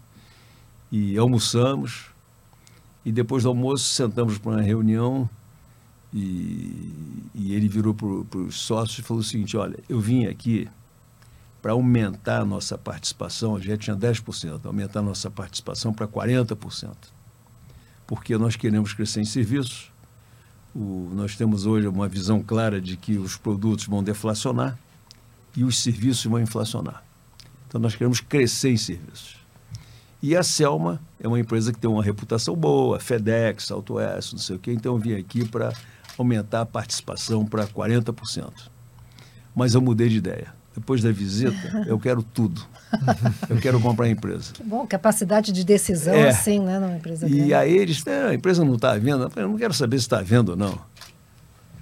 e 0.92 1.18
almoçamos. 1.18 2.12
E 3.04 3.11
depois 3.11 3.42
do 3.42 3.49
almoço 3.49 3.85
sentamos 3.92 4.38
para 4.38 4.52
uma 4.52 4.62
reunião 4.62 5.28
e, 6.14 6.92
e 7.35 7.54
ele 7.54 7.66
virou 7.66 7.92
para 7.92 8.38
os 8.38 8.54
sócios 8.54 9.00
e 9.00 9.02
falou 9.02 9.20
o 9.20 9.25
seguinte: 9.25 9.56
Olha, 9.56 9.80
eu 9.88 9.99
vim 9.99 10.26
aqui 10.26 10.68
para 11.68 11.75
aumentar 11.75 12.40
a 12.40 12.44
nossa 12.46 12.78
participação, 12.78 13.54
a 13.54 13.60
gente 13.60 13.80
tinha 13.80 13.94
10%, 13.94 14.64
aumentar 14.64 15.00
a 15.00 15.02
nossa 15.02 15.30
participação 15.30 15.92
para 15.92 16.08
40%. 16.08 16.94
Porque 18.06 18.38
nós 18.38 18.56
queremos 18.56 18.94
crescer 18.94 19.20
em 19.20 19.26
serviços, 19.26 19.92
o, 20.75 21.10
nós 21.12 21.37
temos 21.37 21.66
hoje 21.66 21.87
uma 21.87 22.08
visão 22.08 22.42
clara 22.42 22.80
de 22.80 22.96
que 22.96 23.18
os 23.18 23.37
produtos 23.37 23.84
vão 23.84 24.02
deflacionar 24.02 24.78
e 25.54 25.62
os 25.62 25.82
serviços 25.82 26.25
vão 26.25 26.40
inflacionar. 26.40 27.04
Então 27.66 27.78
nós 27.78 27.94
queremos 27.94 28.18
crescer 28.22 28.70
em 28.70 28.78
serviços. 28.78 29.37
E 30.22 30.34
a 30.34 30.42
Selma 30.42 30.98
é 31.20 31.28
uma 31.28 31.38
empresa 31.38 31.70
que 31.70 31.78
tem 31.78 31.90
uma 31.90 32.02
reputação 32.02 32.56
boa, 32.56 32.98
FedEx, 32.98 33.70
AutoS, 33.70 34.32
não 34.32 34.38
sei 34.38 34.56
o 34.56 34.58
quê, 34.58 34.72
então 34.72 34.94
eu 34.94 34.98
vim 34.98 35.12
aqui 35.12 35.46
para 35.46 35.75
aumentar 36.16 36.62
a 36.62 36.66
participação 36.66 37.44
para 37.44 37.66
40%. 37.66 38.70
Mas 39.54 39.75
eu 39.75 39.82
mudei 39.82 40.08
de 40.08 40.16
ideia. 40.16 40.56
Depois 40.78 41.02
da 41.02 41.11
visita, 41.12 41.85
eu 41.87 41.99
quero 41.99 42.23
tudo. 42.23 42.64
Eu 43.49 43.58
quero 43.58 43.80
comprar 43.80 44.06
a 44.06 44.08
empresa. 44.08 44.52
Que 44.52 44.62
bom, 44.62 44.87
capacidade 44.87 45.52
de 45.52 45.64
decisão 45.64 46.14
é. 46.14 46.28
assim, 46.28 46.61
né, 46.61 46.78
numa 46.78 46.97
empresa 46.97 47.26
E 47.26 47.30
grande. 47.30 47.54
aí 47.54 47.76
eles, 47.76 48.02
a 48.06 48.32
empresa 48.32 48.64
não 48.64 48.76
está 48.76 48.92
à 48.92 48.99
venda. 48.99 49.28
Eu 49.37 49.49
não 49.49 49.56
quero 49.58 49.75
saber 49.75 49.99
se 49.99 50.04
está 50.04 50.18
à 50.20 50.23
venda 50.23 50.52
ou 50.52 50.56
não. 50.56 50.78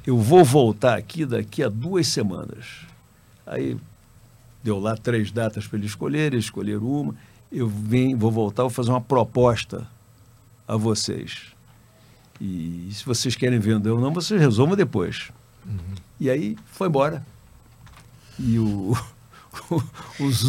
Eu 0.06 0.18
vou 0.18 0.44
voltar 0.44 0.96
aqui 0.96 1.24
daqui 1.24 1.62
a 1.62 1.68
duas 1.68 2.08
semanas. 2.08 2.86
Aí 3.46 3.76
deu 4.64 4.78
lá 4.80 4.96
três 4.96 5.30
datas 5.30 5.66
para 5.66 5.78
eles 5.78 5.90
escolherem, 5.90 6.38
escolheram 6.38 6.84
uma. 6.84 7.14
Eu 7.52 7.68
venho, 7.68 8.16
vou 8.16 8.30
voltar, 8.30 8.62
vou 8.62 8.70
fazer 8.70 8.90
uma 8.90 9.00
proposta 9.00 9.86
a 10.66 10.76
vocês. 10.76 11.54
E 12.40 12.88
se 12.92 13.04
vocês 13.04 13.34
querem 13.36 13.58
vender 13.58 13.90
ou 13.90 14.00
não, 14.00 14.12
vocês 14.12 14.40
resolvam 14.40 14.76
depois. 14.76 15.30
Uhum. 15.64 15.78
E 16.18 16.28
aí 16.28 16.56
foi 16.66 16.88
embora. 16.88 17.24
E 18.38 18.58
o, 18.58 18.96
os, 20.20 20.44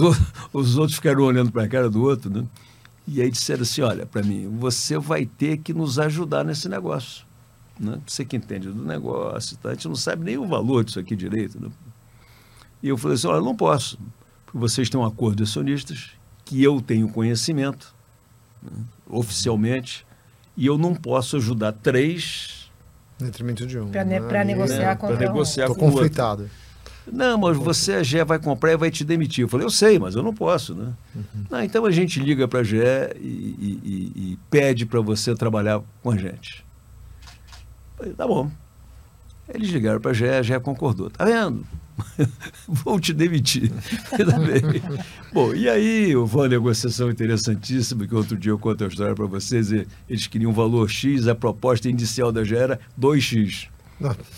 os 0.54 0.78
outros 0.78 0.96
ficaram 0.96 1.24
olhando 1.24 1.52
para 1.52 1.64
a 1.64 1.68
cara 1.68 1.90
do 1.90 2.04
outro, 2.04 2.30
né? 2.30 2.46
E 3.08 3.22
aí 3.22 3.32
disseram 3.32 3.62
assim: 3.62 3.82
olha, 3.82 4.06
para 4.06 4.22
mim, 4.22 4.48
você 4.60 4.98
vai 4.98 5.26
ter 5.26 5.58
que 5.58 5.74
nos 5.74 5.98
ajudar 5.98 6.44
nesse 6.44 6.68
negócio. 6.68 7.26
Né? 7.80 8.00
Você 8.06 8.26
que 8.26 8.36
entende 8.36 8.70
do 8.70 8.84
negócio, 8.84 9.56
tá? 9.58 9.70
a 9.70 9.74
gente 9.74 9.88
não 9.88 9.96
sabe 9.96 10.26
nem 10.26 10.38
o 10.38 10.46
valor 10.46 10.84
disso 10.84 11.00
aqui 11.00 11.16
direito. 11.16 11.62
Né? 11.62 11.70
E 12.84 12.90
eu 12.90 12.98
falei 12.98 13.16
assim: 13.16 13.28
olha, 13.28 13.42
não 13.42 13.56
posso, 13.56 13.98
porque 14.46 14.58
vocês 14.58 14.90
têm 14.90 15.00
um 15.00 15.06
acordo 15.06 15.38
de 15.38 15.44
acionistas 15.44 16.12
que 16.44 16.62
eu 16.62 16.82
tenho 16.82 17.08
conhecimento, 17.10 17.96
né? 18.62 18.72
oficialmente, 19.10 20.06
e 20.56 20.66
eu 20.66 20.78
não 20.78 20.94
posso 20.94 21.38
ajudar 21.38 21.72
três. 21.72 22.70
Detrimento 23.18 23.66
de 23.66 23.80
um. 23.80 23.90
Para 23.90 24.04
ne 24.04 24.20
né? 24.20 24.44
negociar, 24.44 24.96
com, 24.98 25.14
negociar 25.14 25.68
com 25.68 25.76
conflitado. 25.76 26.44
Outro. 26.44 26.67
Não, 27.12 27.38
mas 27.38 27.58
você, 27.58 27.94
a 27.94 28.04
GE, 28.04 28.24
vai 28.24 28.40
comprar 28.40 28.74
e 28.74 28.78
vai 28.78 28.92
te 28.92 29.04
demitir. 29.04 29.44
Eu 29.44 29.48
falei, 29.48 29.66
eu 29.66 29.72
sei, 29.72 29.98
mas 29.98 30.16
eu 30.16 30.24
não 30.24 30.34
posso, 30.34 30.76
né? 30.76 30.94
Uhum. 31.16 31.24
Não, 31.50 31.64
então 31.64 31.86
a 31.86 31.92
gente 31.92 32.20
liga 32.20 32.48
para 32.48 32.60
a 32.60 32.64
GE 32.64 32.78
e, 33.20 33.28
e, 33.28 33.80
e, 33.84 34.32
e 34.34 34.40
pede 34.50 34.86
para 34.86 35.00
você 35.00 35.34
trabalhar 35.36 35.82
com 36.04 36.12
a 36.12 36.18
gente. 36.18 36.66
Eu 37.94 37.98
falei, 37.98 38.14
tá 38.14 38.28
bom. 38.28 38.52
Eles 39.54 39.70
ligaram 39.70 40.02
para 40.02 40.12
a 40.12 40.14
GE, 40.14 40.28
a 40.28 40.42
GE 40.42 40.60
concordou. 40.60 41.10
Tá 41.10 41.24
vendo? 41.24 41.66
Vou 42.68 43.00
te 43.00 43.14
demitir. 43.14 43.72
bom, 45.34 45.54
e 45.54 45.70
aí 45.70 46.16
houve 46.16 46.36
uma 46.36 46.48
negociação 46.48 47.10
interessantíssima, 47.10 48.06
que 48.06 48.14
outro 48.14 48.38
dia 48.38 48.52
eu 48.52 48.60
conto 48.60 48.84
a 48.84 48.88
história 48.88 49.16
para 49.16 49.26
vocês. 49.26 49.72
Eles 49.72 50.28
queriam 50.28 50.52
um 50.52 50.54
valor 50.54 50.90
X, 50.90 51.28
a 51.28 51.34
proposta 51.34 51.90
inicial 51.90 52.32
da 52.32 52.44
GE 52.44 52.56
era 52.56 52.80
2X. 53.00 53.70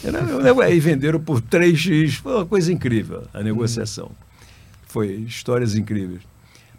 Era, 0.03 0.69
e 0.71 0.79
venderam 0.79 1.19
por 1.19 1.41
3x. 1.41 2.21
Foi 2.21 2.35
uma 2.35 2.45
coisa 2.45 2.71
incrível 2.71 3.27
a 3.33 3.43
negociação. 3.43 4.11
Foi 4.87 5.07
histórias 5.15 5.75
incríveis. 5.75 6.21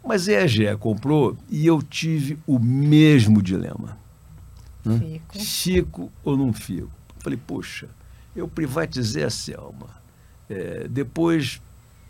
Mas 0.05 0.29
a 0.29 0.45
EGE 0.45 0.77
comprou 0.79 1.37
e 1.49 1.67
eu 1.67 1.83
tive 1.83 2.39
o 2.47 2.59
mesmo 2.59 3.43
dilema. 3.43 3.99
Fico. 4.83 5.39
Fico 5.39 6.13
ou 6.25 6.37
não 6.37 6.53
fico? 6.53 6.91
Falei, 7.19 7.39
poxa, 7.47 7.89
eu 8.35 8.49
privatizei 8.49 9.25
a 9.25 9.31
Selma. 9.31 9.89
É, 10.49 10.89
depois 10.89 11.61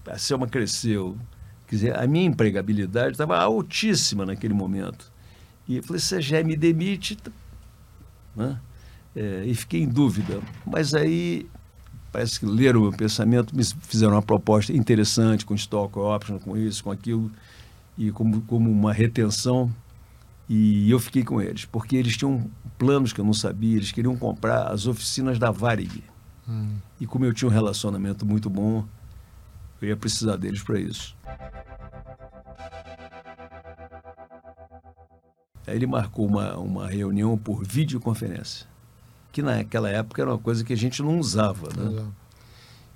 a 0.07 0.17
Selma 0.19 0.47
cresceu. 0.47 1.19
Quer 1.67 1.75
dizer, 1.75 1.97
a 1.99 2.07
minha 2.07 2.25
empregabilidade 2.25 3.13
estava 3.13 3.39
altíssima 3.39 4.25
naquele 4.25 4.55
momento. 4.55 5.11
E 5.67 5.77
eu 5.77 5.83
falei, 5.83 6.01
se 6.01 6.15
a 6.15 6.19
EGE 6.19 6.45
me 6.45 6.57
demite, 6.57 7.19
né? 8.37 8.59
É, 9.15 9.45
e 9.45 9.55
fiquei 9.55 9.83
em 9.83 9.89
dúvida. 9.89 10.41
Mas 10.67 10.95
aí 10.95 11.47
parece 12.13 12.41
que 12.41 12.47
leram 12.47 12.81
o 12.81 12.83
meu 12.85 12.93
pensamento, 12.93 13.55
me 13.55 13.63
fizeram 13.65 14.15
uma 14.15 14.23
proposta 14.23 14.73
interessante 14.73 15.47
com 15.47 15.55
stock 15.55 15.97
option, 15.99 16.39
com 16.39 16.57
isso, 16.57 16.83
com 16.83 16.91
aquilo, 16.91 17.31
e 17.97 18.11
como, 18.11 18.41
como 18.43 18.71
uma 18.71 18.93
retenção. 18.93 19.71
E 20.49 20.91
eu 20.91 20.99
fiquei 20.99 21.23
com 21.23 21.41
eles, 21.41 21.65
porque 21.65 21.97
eles 21.97 22.17
tinham 22.17 22.51
planos 22.77 23.13
que 23.13 23.21
eu 23.21 23.25
não 23.25 23.33
sabia, 23.33 23.77
eles 23.77 23.93
queriam 23.93 24.17
comprar 24.17 24.69
as 24.69 24.87
oficinas 24.87 25.39
da 25.39 25.51
Varig. 25.51 26.03
Hum. 26.49 26.77
E 27.01 27.07
como 27.07 27.25
eu 27.25 27.33
tinha 27.33 27.49
um 27.49 27.53
relacionamento 27.53 28.27
muito 28.27 28.51
bom, 28.51 28.85
eu 29.81 29.89
ia 29.89 29.97
precisar 29.97 30.37
deles 30.37 30.63
para 30.63 30.81
isso. 30.81 31.17
Aí 35.67 35.77
ele 35.77 35.87
marcou 35.87 36.27
uma, 36.27 36.57
uma 36.57 36.89
reunião 36.89 37.39
por 37.39 37.65
videoconferência 37.65 38.67
que 39.33 39.43
naquela 39.43 39.89
época 39.89 40.23
era 40.23 40.31
uma 40.31 40.39
coisa 40.39 40.65
que 40.65 40.73
a 40.73 40.77
gente 40.77 41.03
não 41.03 41.19
usava, 41.19 41.69
né? 41.77 42.07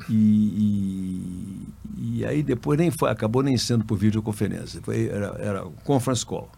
E, 0.08 1.68
e, 1.96 2.18
e, 2.18 2.26
aí 2.26 2.42
depois 2.42 2.78
nem 2.78 2.90
foi, 2.90 3.10
acabou 3.10 3.42
nem 3.42 3.56
sendo 3.56 3.84
por 3.84 3.96
videoconferência, 3.96 4.80
foi, 4.82 5.08
era, 5.08 5.36
era 5.38 5.62
conference 5.84 6.26
call. 6.26 6.50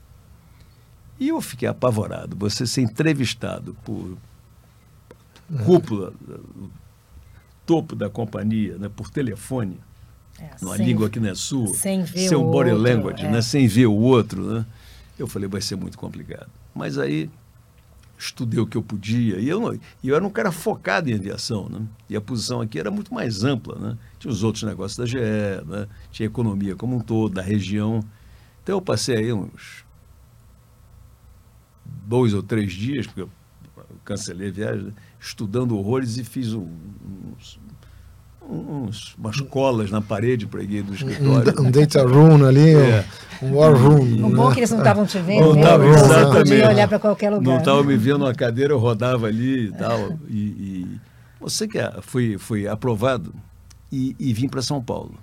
E 1.21 1.28
eu 1.28 1.40
fiquei 1.40 1.68
apavorado, 1.68 2.37
você 2.37 2.66
ser 2.66 2.83
entrevistado 2.83 3.76
por 3.85 4.16
cúpula, 5.64 6.12
topo 7.64 7.95
da 7.95 8.11
companhia, 8.11 8.76
né, 8.78 8.88
por 8.88 9.11
telefone, 9.11 9.78
é, 10.38 10.50
numa 10.61 10.76
sem, 10.76 10.87
língua 10.87 11.09
que 11.09 11.21
não 11.21 11.30
é 11.30 11.35
sua, 11.35 11.68
sem 11.68 12.02
ver 12.02 12.28
seu 12.28 12.42
o 12.42 12.50
body 12.50 12.71
outro, 12.71 12.83
language, 12.83 13.25
é. 13.25 13.30
né, 13.30 13.42
sem 13.42 13.66
ver 13.66 13.87
o 13.87 13.95
outro, 13.95 14.42
né? 14.42 14.66
Eu 15.18 15.26
falei, 15.26 15.49
vai 15.49 15.62
ser 15.62 15.76
muito 15.76 15.97
complicado. 15.97 16.49
Mas 16.75 16.99
aí 16.99 17.30
estudei 18.18 18.61
o 18.61 18.66
que 18.66 18.76
eu 18.76 18.82
podia. 18.82 19.38
E 19.38 19.49
eu, 19.49 19.61
não, 19.61 19.78
eu 20.02 20.16
era 20.16 20.25
um 20.25 20.30
cara 20.30 20.50
focado 20.50 21.11
em 21.11 21.14
aviação, 21.14 21.68
né? 21.68 21.87
E 22.08 22.16
a 22.16 22.20
posição 22.20 22.61
aqui 22.61 22.78
era 22.78 22.90
muito 22.90 23.12
mais 23.12 23.44
ampla, 23.44 23.78
né? 23.78 23.99
Tinha 24.18 24.30
os 24.30 24.42
outros 24.42 24.64
negócios 24.64 24.96
da 24.96 25.06
GE, 25.06 25.18
né? 25.66 25.87
tinha 26.11 26.26
economia 26.26 26.75
como 26.75 26.96
um 26.96 27.00
todo, 27.00 27.35
da 27.35 27.42
região. 27.42 28.00
Então 28.62 28.76
eu 28.76 28.82
passei 28.82 29.16
aí 29.16 29.32
uns 29.32 29.85
dois 31.85 32.35
ou 32.35 32.42
três 32.42 32.73
dias, 32.73 33.06
porque 33.06 33.23
eu 33.23 33.30
cancelei 34.04 34.49
a 34.49 34.52
viagem, 34.52 34.82
né? 34.87 34.92
estudando 35.20 35.76
horrores 35.76 36.16
e 36.16 36.25
fiz 36.25 36.52
um, 36.52 36.68
uns, 37.37 37.58
uns, 38.48 39.14
umas 39.16 39.40
colas 39.40 39.90
na 39.90 40.00
parede 40.00 40.46
preguei 40.46 40.82
do 40.82 40.94
escritório. 40.94 41.60
Um, 41.60 41.66
um 41.66 41.70
data 41.70 42.02
room 42.06 42.44
ali, 42.44 42.74
é. 42.74 43.04
um 43.42 43.54
war 43.54 43.74
room. 43.74 44.26
O 44.26 44.30
bom 44.30 44.50
é 44.50 44.54
que 44.54 44.60
eles 44.60 44.70
não 44.70 44.78
estavam 44.78 45.06
te 45.06 45.18
vendo, 45.18 45.46
não 45.46 45.54
mesmo, 45.54 45.68
tava, 45.68 45.86
exatamente. 45.86 46.36
podia 46.36 46.68
olhar 46.68 46.88
para 46.88 46.98
qualquer 46.98 47.30
lugar. 47.30 47.44
Não 47.44 47.58
estavam 47.58 47.84
me 47.84 47.96
vendo 47.96 48.24
na 48.24 48.34
cadeira, 48.34 48.72
eu 48.72 48.78
rodava 48.78 49.26
ali 49.26 49.66
e 49.66 49.72
tal. 49.72 50.12
E, 50.28 50.38
e 50.38 51.00
você 51.40 51.66
que 51.66 51.78
é, 51.78 51.92
fui, 52.00 52.38
fui 52.38 52.68
aprovado 52.68 53.34
e, 53.90 54.14
e 54.18 54.32
vim 54.32 54.48
para 54.48 54.62
São 54.62 54.82
Paulo. 54.82 55.14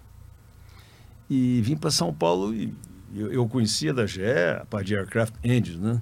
E 1.29 1.61
vim 1.63 1.75
para 1.75 1.89
São 1.89 2.13
Paulo 2.13 2.53
e 2.53 2.73
eu, 3.15 3.31
eu, 3.31 3.47
conhecia 3.47 3.93
da 3.93 4.05
GE, 4.05 4.21
a 4.61 4.65
parte 4.65 4.87
de 4.87 4.95
Aircraft 4.95 5.33
Engines, 5.43 5.79
né? 5.79 6.01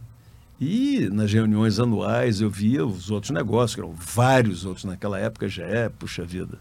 E 0.59 1.09
nas 1.11 1.33
reuniões 1.33 1.79
anuais 1.79 2.39
eu 2.39 2.49
via 2.49 2.85
os 2.85 3.09
outros 3.09 3.31
negócios, 3.31 3.75
que 3.75 3.81
eram 3.81 3.93
vários 3.93 4.63
outros 4.63 4.85
naquela 4.85 5.19
época, 5.19 5.49
GE, 5.49 5.63
puxa 5.97 6.23
vida 6.23 6.59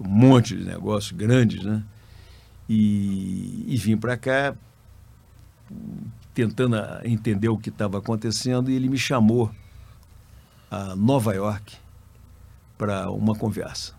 um 0.00 0.08
monte 0.08 0.56
de 0.56 0.64
negócios 0.64 1.12
grandes, 1.12 1.64
né? 1.64 1.82
E, 2.68 3.64
e 3.66 3.76
vim 3.76 3.96
para 3.96 4.16
cá 4.16 4.54
tentando 6.34 6.76
entender 7.04 7.48
o 7.48 7.58
que 7.58 7.68
estava 7.68 7.98
acontecendo 7.98 8.70
e 8.70 8.74
ele 8.74 8.88
me 8.88 8.98
chamou 8.98 9.50
a 10.70 10.94
Nova 10.94 11.34
York 11.34 11.76
para 12.76 13.10
uma 13.10 13.34
conversa. 13.34 13.94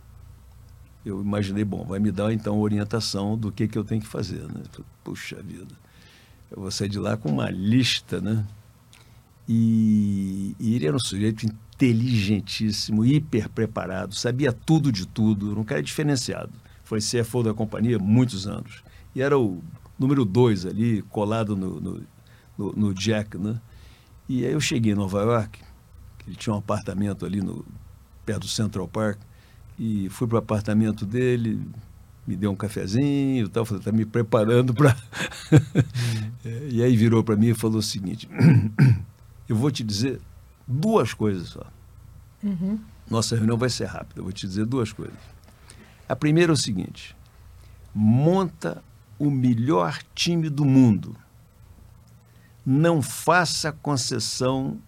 Eu 1.05 1.21
imaginei, 1.21 1.63
bom, 1.63 1.83
vai 1.85 1.99
me 1.99 2.11
dar 2.11 2.31
então 2.31 2.59
orientação 2.59 3.37
do 3.37 3.51
que, 3.51 3.67
que 3.67 3.77
eu 3.77 3.83
tenho 3.83 4.01
que 4.01 4.07
fazer. 4.07 4.43
Né? 4.43 4.61
Puxa 5.03 5.41
vida, 5.41 5.75
eu 6.51 6.61
vou 6.61 6.71
sair 6.71 6.89
de 6.89 6.99
lá 6.99 7.17
com 7.17 7.29
uma 7.29 7.49
lista, 7.49 8.21
né? 8.21 8.45
E, 9.47 10.55
e 10.59 10.75
ele 10.75 10.85
era 10.85 10.95
um 10.95 10.99
sujeito 10.99 11.47
inteligentíssimo, 11.79 13.05
hiper 13.05 13.47
preparado, 13.47 14.13
sabia 14.13 14.51
tudo 14.51 14.91
de 14.91 15.07
tudo, 15.07 15.57
um 15.57 15.63
cara 15.63 15.81
diferenciado. 15.81 16.51
Foi 16.83 16.99
CFO 16.99 17.43
da 17.43 17.53
companhia 17.53 17.97
muitos 17.97 18.47
anos. 18.47 18.83
E 19.15 19.21
era 19.21 19.39
o 19.39 19.63
número 19.97 20.25
dois 20.25 20.65
ali, 20.65 21.01
colado 21.03 21.55
no, 21.55 21.79
no, 21.79 22.01
no, 22.57 22.73
no 22.73 22.93
Jack, 22.93 23.37
né? 23.37 23.59
E 24.27 24.45
aí 24.45 24.51
eu 24.51 24.59
cheguei 24.59 24.91
em 24.91 24.95
Nova 24.95 25.21
York, 25.21 25.59
ele 26.27 26.35
tinha 26.35 26.53
um 26.53 26.57
apartamento 26.59 27.25
ali 27.25 27.41
no, 27.41 27.65
perto 28.25 28.41
do 28.41 28.47
Central 28.47 28.87
Park, 28.87 29.19
e 29.77 30.09
fui 30.09 30.27
para 30.27 30.35
o 30.35 30.39
apartamento 30.39 31.05
dele, 31.05 31.61
me 32.27 32.35
deu 32.35 32.51
um 32.51 32.55
cafezinho 32.55 33.45
e 33.45 33.49
tal, 33.49 33.65
falei, 33.65 33.79
está 33.79 33.91
me 33.91 34.05
preparando 34.05 34.73
para... 34.73 34.95
e 36.69 36.83
aí 36.83 36.95
virou 36.95 37.23
para 37.23 37.37
mim 37.37 37.47
e 37.47 37.53
falou 37.53 37.77
o 37.77 37.83
seguinte, 37.83 38.29
eu 39.47 39.55
vou 39.55 39.71
te 39.71 39.83
dizer 39.83 40.19
duas 40.69 41.13
coisas 41.13 41.49
só. 41.49 41.65
Uhum. 42.43 42.79
Nossa 43.09 43.35
reunião 43.35 43.57
vai 43.57 43.69
ser 43.69 43.85
rápida, 43.85 44.19
eu 44.19 44.23
vou 44.23 44.31
te 44.31 44.47
dizer 44.47 44.65
duas 44.65 44.93
coisas. 44.93 45.17
A 46.07 46.15
primeira 46.15 46.51
é 46.51 46.53
o 46.53 46.57
seguinte, 46.57 47.15
monta 47.93 48.83
o 49.17 49.31
melhor 49.31 49.99
time 50.13 50.47
do 50.49 50.63
mundo. 50.63 51.15
Não 52.63 53.01
faça 53.01 53.71
concessão 53.71 54.79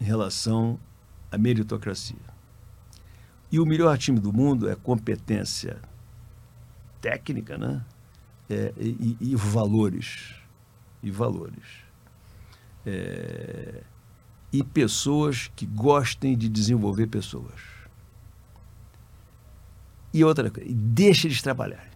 em 0.00 0.04
relação 0.04 0.78
à 1.32 1.36
meritocracia. 1.36 2.16
E 3.50 3.58
o 3.58 3.66
melhor 3.66 3.98
time 3.98 4.20
do 4.20 4.32
mundo 4.32 4.68
é 4.68 4.76
competência 4.76 5.80
técnica, 7.00 7.58
né? 7.58 7.84
É, 8.48 8.72
e, 8.78 9.16
e, 9.20 9.36
valores. 9.36 10.34
E 11.02 11.10
valores. 11.10 11.64
É, 12.86 13.82
e 14.52 14.62
pessoas 14.62 15.50
que 15.54 15.66
gostem 15.66 16.36
de 16.36 16.48
desenvolver 16.48 17.06
pessoas. 17.06 17.78
E 20.12 20.24
outra 20.24 20.50
coisa, 20.50 20.68
deixa 20.72 21.26
eles 21.26 21.42
trabalharem. 21.42 21.88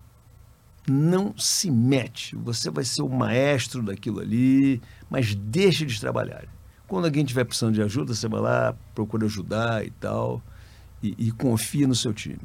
Não 0.87 1.37
se 1.39 1.71
mete. 1.71 2.37
Você 2.37 2.71
vai 2.71 2.85
ser 2.85 3.03
o 3.03 3.09
maestro 3.09 3.83
daquilo 3.83 4.21
ali, 4.21 4.83
mas 5.09 5.35
deixa 5.35 5.85
eles 5.85 5.99
trabalharem. 5.99 6.49
Quando 6.87 7.07
alguém 7.07 7.25
tiver 7.25 7.45
precisando 7.45 7.75
de 7.75 7.83
ajuda, 7.83 8.15
você 8.15 8.29
vai 8.29 8.41
lá, 8.41 8.75
procura 8.95 9.25
ajudar 9.25 9.87
e 9.87 9.91
tal 9.93 10.43
e, 11.03 11.15
e 11.19 11.33
confie 11.33 11.87
no 11.87 11.95
seu 11.95 12.13
time. 12.13 12.41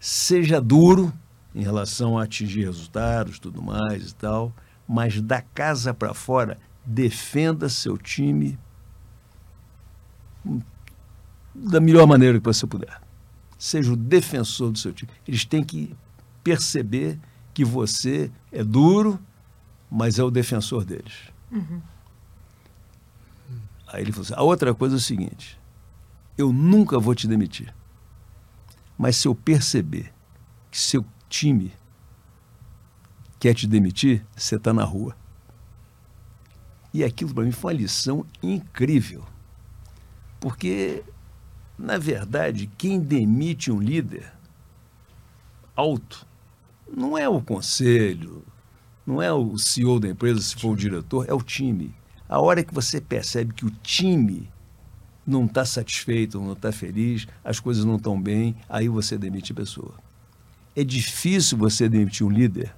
Seja 0.00 0.60
duro 0.60 1.12
em 1.54 1.62
relação 1.62 2.18
a 2.18 2.24
atingir 2.24 2.64
resultados, 2.64 3.38
tudo 3.38 3.62
mais 3.62 4.10
e 4.10 4.14
tal, 4.14 4.54
mas 4.86 5.20
da 5.20 5.40
casa 5.40 5.92
para 5.92 6.14
fora, 6.14 6.58
defenda 6.84 7.68
seu 7.68 7.98
time 7.98 8.58
da 11.54 11.80
melhor 11.80 12.06
maneira 12.06 12.38
que 12.38 12.44
você 12.44 12.66
puder. 12.66 13.00
Seja 13.58 13.92
o 13.92 13.96
defensor 13.96 14.70
do 14.70 14.78
seu 14.78 14.92
time. 14.92 15.10
Eles 15.26 15.44
têm 15.44 15.64
que 15.64 15.96
perceber 16.44 17.18
que 17.54 17.64
você 17.64 18.30
é 18.52 18.62
duro, 18.62 19.18
mas 19.90 20.18
é 20.18 20.22
o 20.22 20.30
defensor 20.30 20.84
deles. 20.84 21.14
Uhum. 21.50 21.80
Aí 23.86 24.02
ele 24.02 24.12
falou 24.12 24.24
assim, 24.24 24.34
a 24.36 24.42
outra 24.42 24.74
coisa 24.74 24.96
é 24.96 24.98
o 24.98 25.00
seguinte, 25.00 25.58
eu 26.36 26.52
nunca 26.52 26.98
vou 26.98 27.14
te 27.14 27.26
demitir. 27.26 27.74
Mas 28.98 29.16
se 29.16 29.28
eu 29.28 29.34
perceber 29.34 30.12
que 30.70 30.78
seu 30.78 31.04
time 31.28 31.72
quer 33.38 33.54
te 33.54 33.66
demitir, 33.66 34.24
você 34.36 34.56
está 34.56 34.72
na 34.72 34.84
rua. 34.84 35.16
E 36.92 37.04
aquilo 37.04 37.34
para 37.34 37.44
mim 37.44 37.52
foi 37.52 37.74
uma 37.74 37.80
lição 37.80 38.26
incrível. 38.42 39.24
Porque, 40.40 41.02
na 41.78 41.98
verdade, 41.98 42.70
quem 42.78 43.00
demite 43.00 43.70
um 43.70 43.80
líder 43.80 44.32
alto 45.74 46.26
não 46.94 47.16
é 47.18 47.28
o 47.28 47.40
conselho, 47.40 48.44
não 49.06 49.20
é 49.20 49.32
o 49.32 49.58
CEO 49.58 50.00
da 50.00 50.08
empresa, 50.08 50.40
se 50.40 50.56
for 50.56 50.70
o 50.72 50.76
diretor, 50.76 51.26
é 51.28 51.34
o 51.34 51.42
time. 51.42 51.94
A 52.28 52.40
hora 52.40 52.64
que 52.64 52.74
você 52.74 53.00
percebe 53.00 53.54
que 53.54 53.64
o 53.64 53.70
time 53.70 54.50
não 55.26 55.44
está 55.44 55.64
satisfeito, 55.64 56.40
não 56.40 56.52
está 56.52 56.70
feliz, 56.72 57.26
as 57.44 57.58
coisas 57.58 57.84
não 57.84 57.96
estão 57.96 58.20
bem, 58.20 58.56
aí 58.68 58.88
você 58.88 59.18
demite 59.18 59.52
a 59.52 59.54
pessoa. 59.54 59.94
É 60.74 60.84
difícil 60.84 61.58
você 61.58 61.88
demitir 61.88 62.26
um 62.26 62.30
líder 62.30 62.74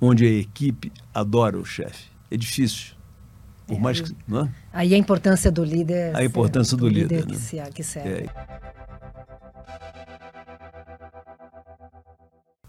onde 0.00 0.24
a 0.24 0.30
equipe 0.30 0.92
adora 1.12 1.58
o 1.58 1.64
chefe. 1.64 2.10
É 2.30 2.36
difícil. 2.36 2.95
Por 3.66 3.76
é, 3.76 3.80
mais 3.80 4.00
que, 4.00 4.14
não 4.28 4.44
é? 4.44 4.50
Aí 4.72 4.94
a 4.94 4.98
importância 4.98 5.50
do 5.50 5.64
líder. 5.64 6.14
A 6.14 6.24
importância 6.24 6.76
do, 6.76 6.82
do 6.82 6.88
líder, 6.88 7.16
líder 7.16 7.26
né? 7.26 7.32
que, 7.32 7.38
se, 7.38 7.70
que 7.72 7.82
serve. 7.82 8.24
É. 8.24 8.56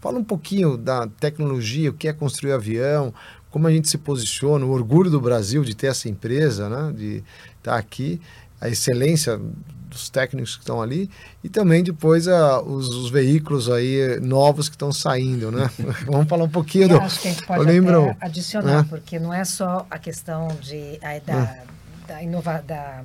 Fala 0.00 0.18
um 0.18 0.24
pouquinho 0.24 0.76
da 0.76 1.06
tecnologia, 1.06 1.90
o 1.90 1.92
que 1.92 2.06
é 2.08 2.12
construir 2.12 2.52
avião, 2.52 3.12
como 3.50 3.66
a 3.66 3.70
gente 3.72 3.88
se 3.88 3.98
posiciona, 3.98 4.64
o 4.64 4.70
orgulho 4.70 5.10
do 5.10 5.20
Brasil 5.20 5.64
de 5.64 5.74
ter 5.74 5.88
essa 5.88 6.08
empresa, 6.08 6.68
né, 6.68 6.92
de 6.92 7.24
estar 7.58 7.76
aqui 7.76 8.20
a 8.60 8.68
excelência 8.68 9.40
dos 9.88 10.10
técnicos 10.10 10.54
que 10.56 10.62
estão 10.62 10.82
ali 10.82 11.10
e 11.42 11.48
também 11.48 11.82
depois 11.82 12.28
a, 12.28 12.60
os, 12.60 12.88
os, 12.88 13.10
veículos 13.10 13.70
aí 13.70 14.20
novos 14.20 14.68
que 14.68 14.74
estão 14.74 14.92
saindo, 14.92 15.50
né? 15.50 15.70
Vamos 16.06 16.28
falar 16.28 16.44
um 16.44 16.48
pouquinho 16.48 16.84
Eu 16.84 16.88
do. 16.90 17.00
Acho 17.00 17.20
que 17.20 17.28
a 17.28 17.30
gente 17.32 17.46
pode 17.46 17.64
lembro, 17.64 18.16
adicionar, 18.20 18.82
né? 18.82 18.86
porque 18.88 19.18
não 19.18 19.32
é 19.32 19.44
só 19.44 19.86
a 19.90 19.98
questão 19.98 20.48
de 20.60 20.98
a, 21.02 21.18
da, 21.18 21.38
hum. 21.38 22.06
da, 22.06 22.22
inova, 22.22 22.62
da 22.62 23.02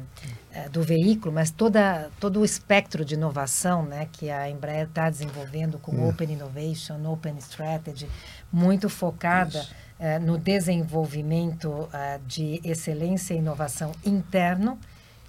é, 0.54 0.70
do 0.70 0.84
veículo, 0.84 1.34
mas 1.34 1.50
toda, 1.50 2.12
todo 2.20 2.42
o 2.42 2.46
espectro 2.46 3.04
de 3.04 3.16
inovação 3.16 3.84
né, 3.84 4.08
que 4.12 4.30
a 4.30 4.48
Embraer 4.48 4.88
está 4.88 5.10
desenvolvendo 5.10 5.80
com 5.80 5.96
hum. 5.96 6.10
Open 6.10 6.32
Innovation, 6.32 7.04
Open 7.06 7.36
Strategy, 7.39 8.08
muito 8.52 8.88
focada 8.88 9.66
é, 10.00 10.20
no 10.20 10.38
desenvolvimento 10.38 11.70
uh, 11.70 11.89
de 12.28 12.62
excelência 12.63 13.34
e 13.34 13.38
inovação 13.38 13.94
interno 14.06 14.78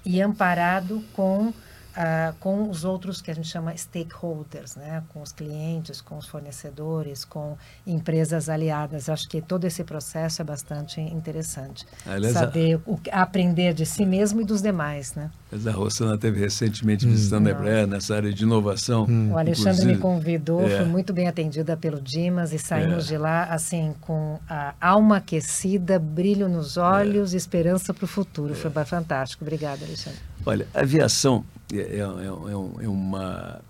e 0.05 0.21
amparado 0.21 1.03
com 1.13 1.53
Uh, 1.95 2.35
com 2.41 2.69
os 2.69 2.85
outros 2.85 3.23
que 3.23 3.31
a 3.31 3.35
gente 3.35 3.47
chama 3.47 3.77
stakeholders, 3.77 4.75
né? 4.75 5.05
com 5.11 5.23
os 5.23 5.31
clientes, 5.31 6.01
com 6.01 6.19
os 6.19 6.27
fornecedores, 6.27 7.25
com 7.25 7.57
empresas 7.87 8.49
aliadas. 8.49 9.09
Acho 9.09 9.29
que 9.29 9.41
todo 9.41 9.65
esse 9.65 9.85
processo 9.85 10.43
é 10.43 10.45
bastante 10.45 11.01
interessante. 11.01 11.87
Aliás, 12.05 12.35
Saber 12.35 12.81
o, 12.85 12.99
aprender 13.13 13.75
de 13.75 13.87
si 13.87 14.05
mesmo 14.05 14.41
e 14.41 14.45
dos 14.45 14.61
demais. 14.61 15.15
Né? 15.15 15.31
A 15.53 15.71
Rossana 15.71 16.17
esteve 16.17 16.41
recentemente 16.41 17.07
hum. 17.07 17.11
visitando 17.11 17.47
a 17.47 17.53
Embraer 17.53 17.87
nessa 17.87 18.17
área 18.17 18.33
de 18.33 18.43
inovação. 18.43 19.07
Hum. 19.09 19.31
O 19.33 19.39
Alexandre 19.39 19.87
me 19.87 19.97
convidou, 19.97 20.63
é. 20.63 20.79
fui 20.79 20.87
muito 20.87 21.13
bem 21.13 21.29
atendida 21.29 21.77
pelo 21.77 22.01
Dimas 22.01 22.53
e 22.53 22.59
saímos 22.59 23.05
é. 23.05 23.09
de 23.09 23.19
lá 23.19 23.45
assim 23.45 23.95
com 24.01 24.41
a 24.49 24.75
alma 24.81 25.19
aquecida, 25.19 25.99
brilho 25.99 26.49
nos 26.49 26.77
olhos, 26.77 27.35
é. 27.35 27.37
esperança 27.37 27.95
para 27.95 28.05
o 28.05 28.09
futuro. 28.09 28.53
Foi 28.55 28.73
é. 28.75 28.85
fantástico. 28.85 29.45
Obrigada, 29.45 29.85
Alexandre. 29.85 30.19
Olha, 30.45 30.67
a 30.75 30.81
aviação 30.81 31.45
é, 31.73 31.77
é, 31.77 31.99
é, 31.99 32.85
é 32.85 32.89
uma 32.89 33.61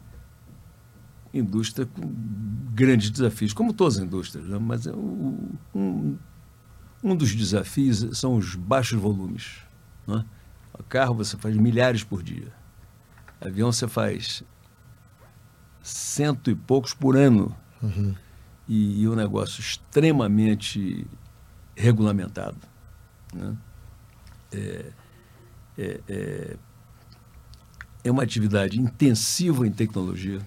indústria 1.33 1.87
com 1.87 2.03
grandes 2.73 3.11
desafios, 3.11 3.53
como 3.53 3.73
todas 3.73 3.99
as 3.99 4.05
indústrias, 4.05 4.47
né? 4.47 4.59
mas 4.59 4.87
é 4.87 4.93
um, 4.93 6.19
um 7.03 7.15
dos 7.15 7.35
desafios 7.35 8.19
são 8.19 8.37
os 8.37 8.55
baixos 8.55 8.99
volumes. 8.99 9.59
Né? 10.07 10.25
O 10.73 10.83
carro 10.83 11.15
você 11.15 11.37
faz 11.37 11.55
milhares 11.57 12.03
por 12.03 12.23
dia. 12.23 12.53
Avião 13.41 13.71
você 13.71 13.87
faz 13.87 14.43
cento 15.83 16.51
e 16.51 16.55
poucos 16.55 16.95
por 16.95 17.15
ano. 17.15 17.55
Uhum. 17.83 18.15
E, 18.67 19.03
e 19.03 19.09
um 19.09 19.15
negócio 19.15 19.61
extremamente 19.61 21.07
regulamentado. 21.77 22.57
Né? 23.35 23.57
É, 24.53 24.93
é, 25.77 26.01
é, 26.09 26.57
é 28.05 28.11
uma 28.11 28.23
atividade 28.23 28.79
intensiva 28.79 29.67
em 29.67 29.73
tecnologia, 29.73 30.41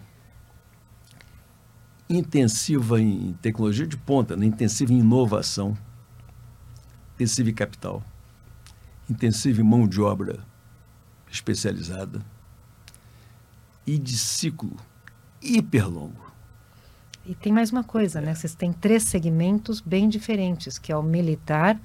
intensiva 2.08 3.02
em 3.02 3.34
tecnologia 3.41 3.88
de 3.88 3.98
ponta, 3.98 4.38
né? 4.38 4.46
intensiva 4.46 4.93
em 4.93 5.00
inovação, 5.00 5.76
intensiva 7.15 7.50
em 7.50 7.54
capital, 7.54 8.04
intensiva 9.10 9.60
em 9.60 9.63
mão 9.63 9.88
de 9.88 10.00
obra 10.00 10.39
especializada 11.32 12.24
e 13.86 13.98
de 13.98 14.15
ciclo 14.15 14.78
hiper 15.41 15.89
longo. 15.89 16.28
E 17.26 17.36
tem 17.36 17.52
mais 17.52 17.72
uma 17.72 17.84
coisa, 17.84 18.22
né? 18.22 18.34
Vocês 18.34 18.56
têm 18.56 18.72
três 18.72 19.04
segmentos 19.04 19.82
bem 19.82 20.08
diferentes, 20.08 20.78
que 20.78 20.93
é 20.93 20.96
o 20.96 21.04
militar, 21.04 21.78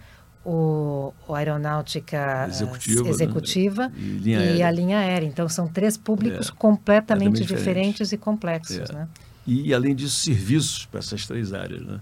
o, 0.44 1.12
o 1.28 1.34
aeronáutica 1.34 2.46
executiva, 2.48 3.08
executiva 3.08 3.88
né? 3.88 3.94
e, 4.54 4.56
e 4.58 4.62
a 4.62 4.70
linha 4.70 4.98
aérea. 4.98 5.26
Então 5.26 5.48
são 5.48 5.68
três 5.68 5.96
públicos 5.96 6.48
É, 6.48 6.52
completamente 6.52 7.28
completamente 7.30 7.38
diferentes 7.40 8.08
diferentes. 8.08 8.12
e 8.12 8.16
complexos, 8.18 8.90
É. 8.90 8.92
né? 8.92 9.08
e, 9.46 9.74
além 9.74 9.94
disso, 9.94 10.16
serviços 10.20 10.86
para 10.86 10.98
essas 11.00 11.26
três 11.26 11.52
áreas. 11.52 11.82
Né? 11.82 12.00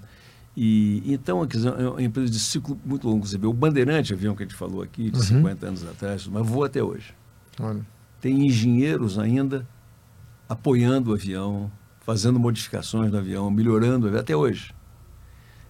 E, 0.56 1.02
então, 1.06 1.46
é 1.78 1.88
uma 1.88 2.02
empresa 2.02 2.30
de 2.30 2.38
ciclo 2.38 2.78
muito 2.84 3.08
longo. 3.08 3.26
Você 3.26 3.38
vê 3.38 3.46
o 3.46 3.52
Bandeirante, 3.52 4.12
avião 4.12 4.34
que 4.36 4.42
a 4.42 4.46
gente 4.46 4.54
falou 4.56 4.82
aqui, 4.82 5.10
de 5.10 5.16
Uhum. 5.18 5.24
50 5.24 5.66
anos 5.66 5.84
atrás, 5.86 6.26
mas 6.26 6.46
voa 6.46 6.66
até 6.66 6.82
hoje. 6.82 7.14
Olha. 7.58 7.80
Tem 8.20 8.46
engenheiros 8.46 9.18
ainda 9.18 9.66
apoiando 10.48 11.12
o 11.12 11.14
avião, 11.14 11.70
fazendo 12.00 12.38
modificações 12.38 13.10
no 13.10 13.16
avião, 13.18 13.50
melhorando 13.50 14.04
o 14.04 14.08
avião, 14.08 14.20
até 14.20 14.36
hoje. 14.36 14.74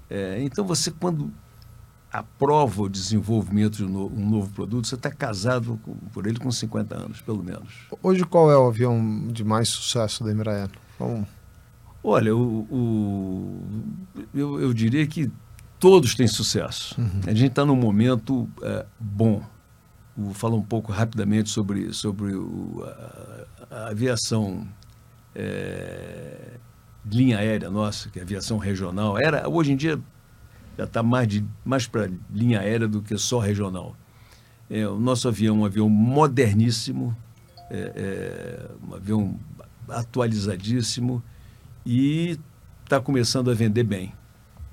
É, 0.09 0.43
então, 0.43 0.65
você, 0.65 0.91
quando 0.91 1.31
aprova 2.13 2.83
o 2.83 2.89
desenvolvimento 2.89 3.77
de 3.77 3.85
um 3.85 3.89
no- 3.89 4.07
um 4.13 4.29
novo 4.29 4.51
produto, 4.53 4.87
você 4.89 4.95
está 4.97 5.11
casado 5.11 5.79
com- 5.85 5.95
por 6.13 6.27
ele 6.27 6.39
com 6.39 6.51
50 6.51 6.97
anos, 6.97 7.21
pelo 7.21 7.43
menos. 7.43 7.69
Hoje, 8.03 8.25
qual 8.25 8.51
é 8.51 8.57
o 8.57 8.67
avião 8.67 9.29
de 9.29 9.45
mais 9.45 9.69
sucesso 9.69 10.25
da 10.25 10.33
Embraer? 10.33 10.69
Vamos... 10.99 11.29
Olha, 12.03 12.35
o, 12.35 12.67
o- 12.71 13.65
eu, 14.35 14.61
eu 14.61 14.73
diria 14.75 15.07
que 15.07 15.31
todos 15.79 16.15
têm 16.15 16.27
sucesso. 16.27 16.97
A 17.27 17.31
gente 17.35 17.51
está 17.51 17.65
num 17.65 17.77
momento 17.77 18.49
é, 18.63 18.87
bom. 18.99 19.43
Vou 20.17 20.35
falar 20.35 20.57
um 20.57 20.63
pouco 20.63 20.91
rapidamente 20.93 21.49
sobre, 21.51 21.93
sobre 21.93 22.35
o- 22.35 22.83
a, 23.71 23.75
a 23.77 23.89
aviação 23.91 24.67
é, 25.35 26.55
linha 27.11 27.39
aérea 27.39 27.71
nossa, 27.71 28.09
que 28.11 28.19
é 28.19 28.23
a 28.23 28.25
aviação 28.25 28.59
regional. 28.59 29.19
Era, 29.19 29.49
hoje 29.49 29.73
em 29.73 29.77
dia 29.77 29.99
já 30.81 30.85
está 30.85 31.03
mais, 31.03 31.29
de- 31.29 31.45
mais 31.63 31.87
para 31.87 32.11
linha 32.33 32.61
aérea 32.61 32.89
do 32.89 33.03
que 33.03 33.17
só 33.19 33.39
regional. 33.39 33.95
É, 34.71 34.87
o 34.89 34.99
nosso 34.99 35.29
avião 35.29 35.57
é 35.57 35.59
um 35.61 35.65
avião 35.67 35.89
moderníssimo, 35.91 37.15
é, 37.71 37.93
é, 37.95 38.71
um 38.89 38.95
avião 38.95 39.39
atualizadíssimo 39.87 41.23
e 41.85 42.39
está 42.83 42.99
começando 42.99 43.51
a 43.51 43.55
vender 43.55 43.83
bem. 43.85 44.11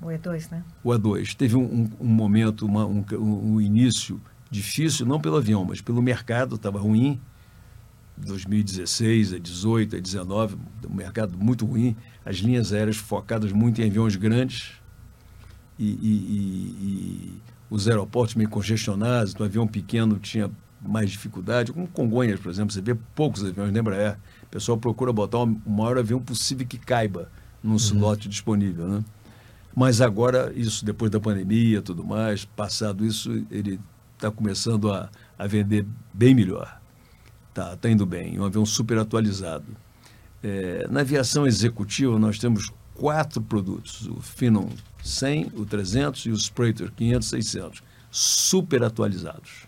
O 0.00 0.06
E2, 0.06 0.50
né? 0.50 0.64
O 0.82 0.90
A2 0.90 1.34
teve 1.34 1.56
um, 1.56 1.62
um- 1.82 1.90
um 2.00 2.06
momento, 2.08 2.64
uma- 2.64 2.86
um, 2.86 3.04
um- 3.12 3.54
um 3.56 3.60
início 3.60 4.18
difícil, 4.50 5.04
não 5.04 5.20
pelo 5.20 5.36
avião, 5.36 5.62
mas 5.64 5.82
pelo 5.82 6.00
mercado, 6.00 6.54
estava 6.54 6.78
ruim. 6.78 7.20
2016, 8.16 9.34
a 9.34 9.38
18, 9.38 9.96
a 9.96 10.00
19, 10.00 10.56
um 10.88 10.94
mercado 10.94 11.36
muito 11.38 11.66
ruim. 11.66 11.94
As 12.24 12.36
linhas 12.36 12.72
aéreas 12.72 12.96
focadas 12.96 13.52
muito 13.52 13.80
em 13.82 13.86
aviões 13.88 14.16
grandes 14.16 14.72
e, 15.78 15.86
e- 15.86 16.82
e- 16.82 17.42
os 17.70 17.86
aeroportos 17.86 18.34
meio 18.34 18.48
congestionados. 18.48 19.32
Então, 19.32 19.44
avião 19.44 19.66
pequeno 19.66 20.18
tinha 20.18 20.50
mais 20.80 21.10
dificuldade. 21.10 21.72
Como 21.72 21.86
Congonhas, 21.88 22.40
por 22.40 22.50
exemplo, 22.50 22.72
você 22.72 22.80
vê 22.80 22.94
poucos 23.14 23.44
aviões 23.44 23.72
da 23.72 23.80
Embraer. 23.80 24.18
O 24.44 24.46
pessoal 24.46 24.78
procura 24.78 25.12
botar 25.12 25.38
o 25.38 25.46
maior 25.66 25.98
avião 25.98 26.20
possível 26.20 26.66
que 26.66 26.78
caiba 26.78 27.30
num 27.62 27.76
slot 27.76 28.28
disponível, 28.28 28.88
né? 28.88 29.04
Mas 29.74 30.00
agora, 30.00 30.52
isso 30.56 30.84
depois 30.84 31.10
da 31.10 31.20
pandemia 31.20 31.82
tudo 31.82 32.04
mais, 32.04 32.44
passado 32.44 33.04
isso, 33.04 33.44
ele 33.50 33.78
está 34.14 34.30
começando 34.30 34.90
a, 34.90 35.08
a 35.38 35.46
vender 35.46 35.86
bem 36.12 36.34
melhor. 36.34 36.80
Está 37.50 37.76
tá 37.76 37.88
indo 37.90 38.04
bem, 38.06 38.38
um 38.40 38.44
avião 38.44 38.64
super 38.66 38.98
atualizado. 38.98 39.66
É, 40.42 40.86
na 40.90 41.00
aviação 41.00 41.46
executiva, 41.46 42.18
nós 42.18 42.38
temos 42.38 42.72
quatro 42.94 43.40
produtos: 43.40 44.06
o 44.06 44.20
Phenom 44.20 44.68
100, 45.02 45.52
o 45.54 45.64
300 45.64 46.26
e 46.26 46.30
o 46.30 46.34
Sprater 46.36 46.90
500, 46.92 47.28
600, 47.28 47.82
super 48.10 48.82
atualizados 48.82 49.66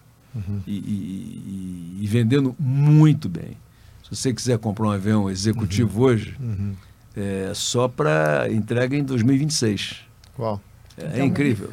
e, 0.67 0.73
e- 0.73 0.79
e- 0.79 2.05
e 2.05 2.07
vendendo 2.07 2.55
muito 2.59 3.29
bem. 3.29 3.57
Se 4.05 4.15
você 4.17 4.33
quiser 4.35 4.59
comprar 4.59 4.87
um 4.89 4.91
avião 4.91 5.31
executivo 5.31 6.03
hoje, 6.03 6.37
Uhum. 6.41 6.75
é 7.17 7.53
só 7.55 7.87
para 7.89 8.49
entrega 8.51 8.97
em 8.97 9.05
2026. 9.05 10.01
Uau. 10.39 10.61
É, 10.97 11.07
Então- 11.15 11.27
incrível. 11.27 11.69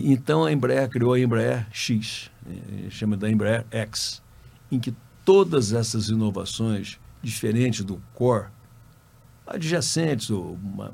Então 0.00 0.44
a 0.44 0.52
Embraer 0.52 0.88
criou 0.88 1.14
a 1.14 1.20
Embraer 1.20 1.66
X, 1.72 2.30
eh, 2.46 2.90
chama 2.90 3.16
da 3.16 3.30
Embraer 3.30 3.64
X, 3.70 4.22
em 4.70 4.78
que 4.78 4.94
todas 5.24 5.72
essas 5.72 6.08
inovações 6.08 6.98
diferentes 7.22 7.82
do 7.84 8.02
core, 8.14 8.48
adjacentes 9.46 10.30
ou 10.30 10.58
uma- 10.62 10.92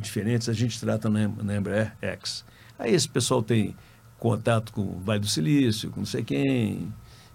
diferentes, 0.00 0.48
a 0.48 0.52
gente 0.52 0.80
trata 0.80 1.08
na, 1.08 1.28
na 1.28 1.56
Embraer 1.56 1.92
X. 2.00 2.44
Aí 2.78 2.92
esse 2.94 3.08
pessoal 3.08 3.42
tem 3.42 3.74
contato 4.18 4.72
com 4.72 4.82
o 4.82 5.00
Vale 5.04 5.20
do 5.20 5.28
Silício, 5.28 5.90
com 5.90 6.00
não 6.00 6.06
sei 6.06 6.22
quem, 6.24 6.92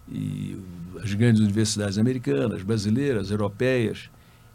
e 0.10 0.58
as 1.02 1.14
grandes 1.14 1.42
universidades 1.42 1.98
americanas, 1.98 2.62
brasileiras, 2.64 3.30
europeias. 3.32 4.10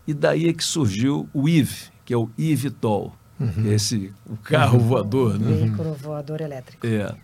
E 0.06 0.12
daí 0.12 0.48
é 0.48 0.52
que 0.52 0.64
surgiu 0.64 1.28
o 1.32 1.48
IVE, 1.48 1.90
que 2.04 2.12
é 2.12 2.16
o 2.16 2.28
eVTOL, 2.38 3.14
que 3.54 3.68
é 3.68 3.74
esse 3.74 4.12
o 4.26 4.36
carro 4.36 4.78
voador, 4.78 5.38
né? 5.38 5.52
Veículo 5.52 5.94
voador 5.94 6.40
elétrico. 6.40 6.86
É. 6.86 7.14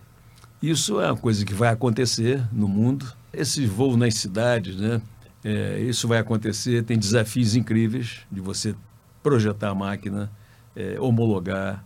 Isso 0.61 0.99
é 0.99 1.05
uma 1.11 1.17
coisa 1.17 1.45
que 1.45 1.53
vai 1.53 1.69
acontecer 1.69 2.41
no 2.51 2.67
mundo. 2.67 3.05
Esses 3.31 3.67
voos 3.69 3.95
nas 3.95 4.15
cidades, 4.15 4.75
né? 4.75 5.01
É, 5.43 5.79
isso 5.79 6.07
vai 6.07 6.19
acontecer. 6.19 6.83
Tem 6.83 6.97
desafios 6.97 7.55
incríveis 7.55 8.21
de 8.31 8.41
você 8.41 8.75
projetar 9.23 9.69
a 9.69 9.75
máquina, 9.75 10.31
é, 10.75 10.99
homologar, 10.99 11.83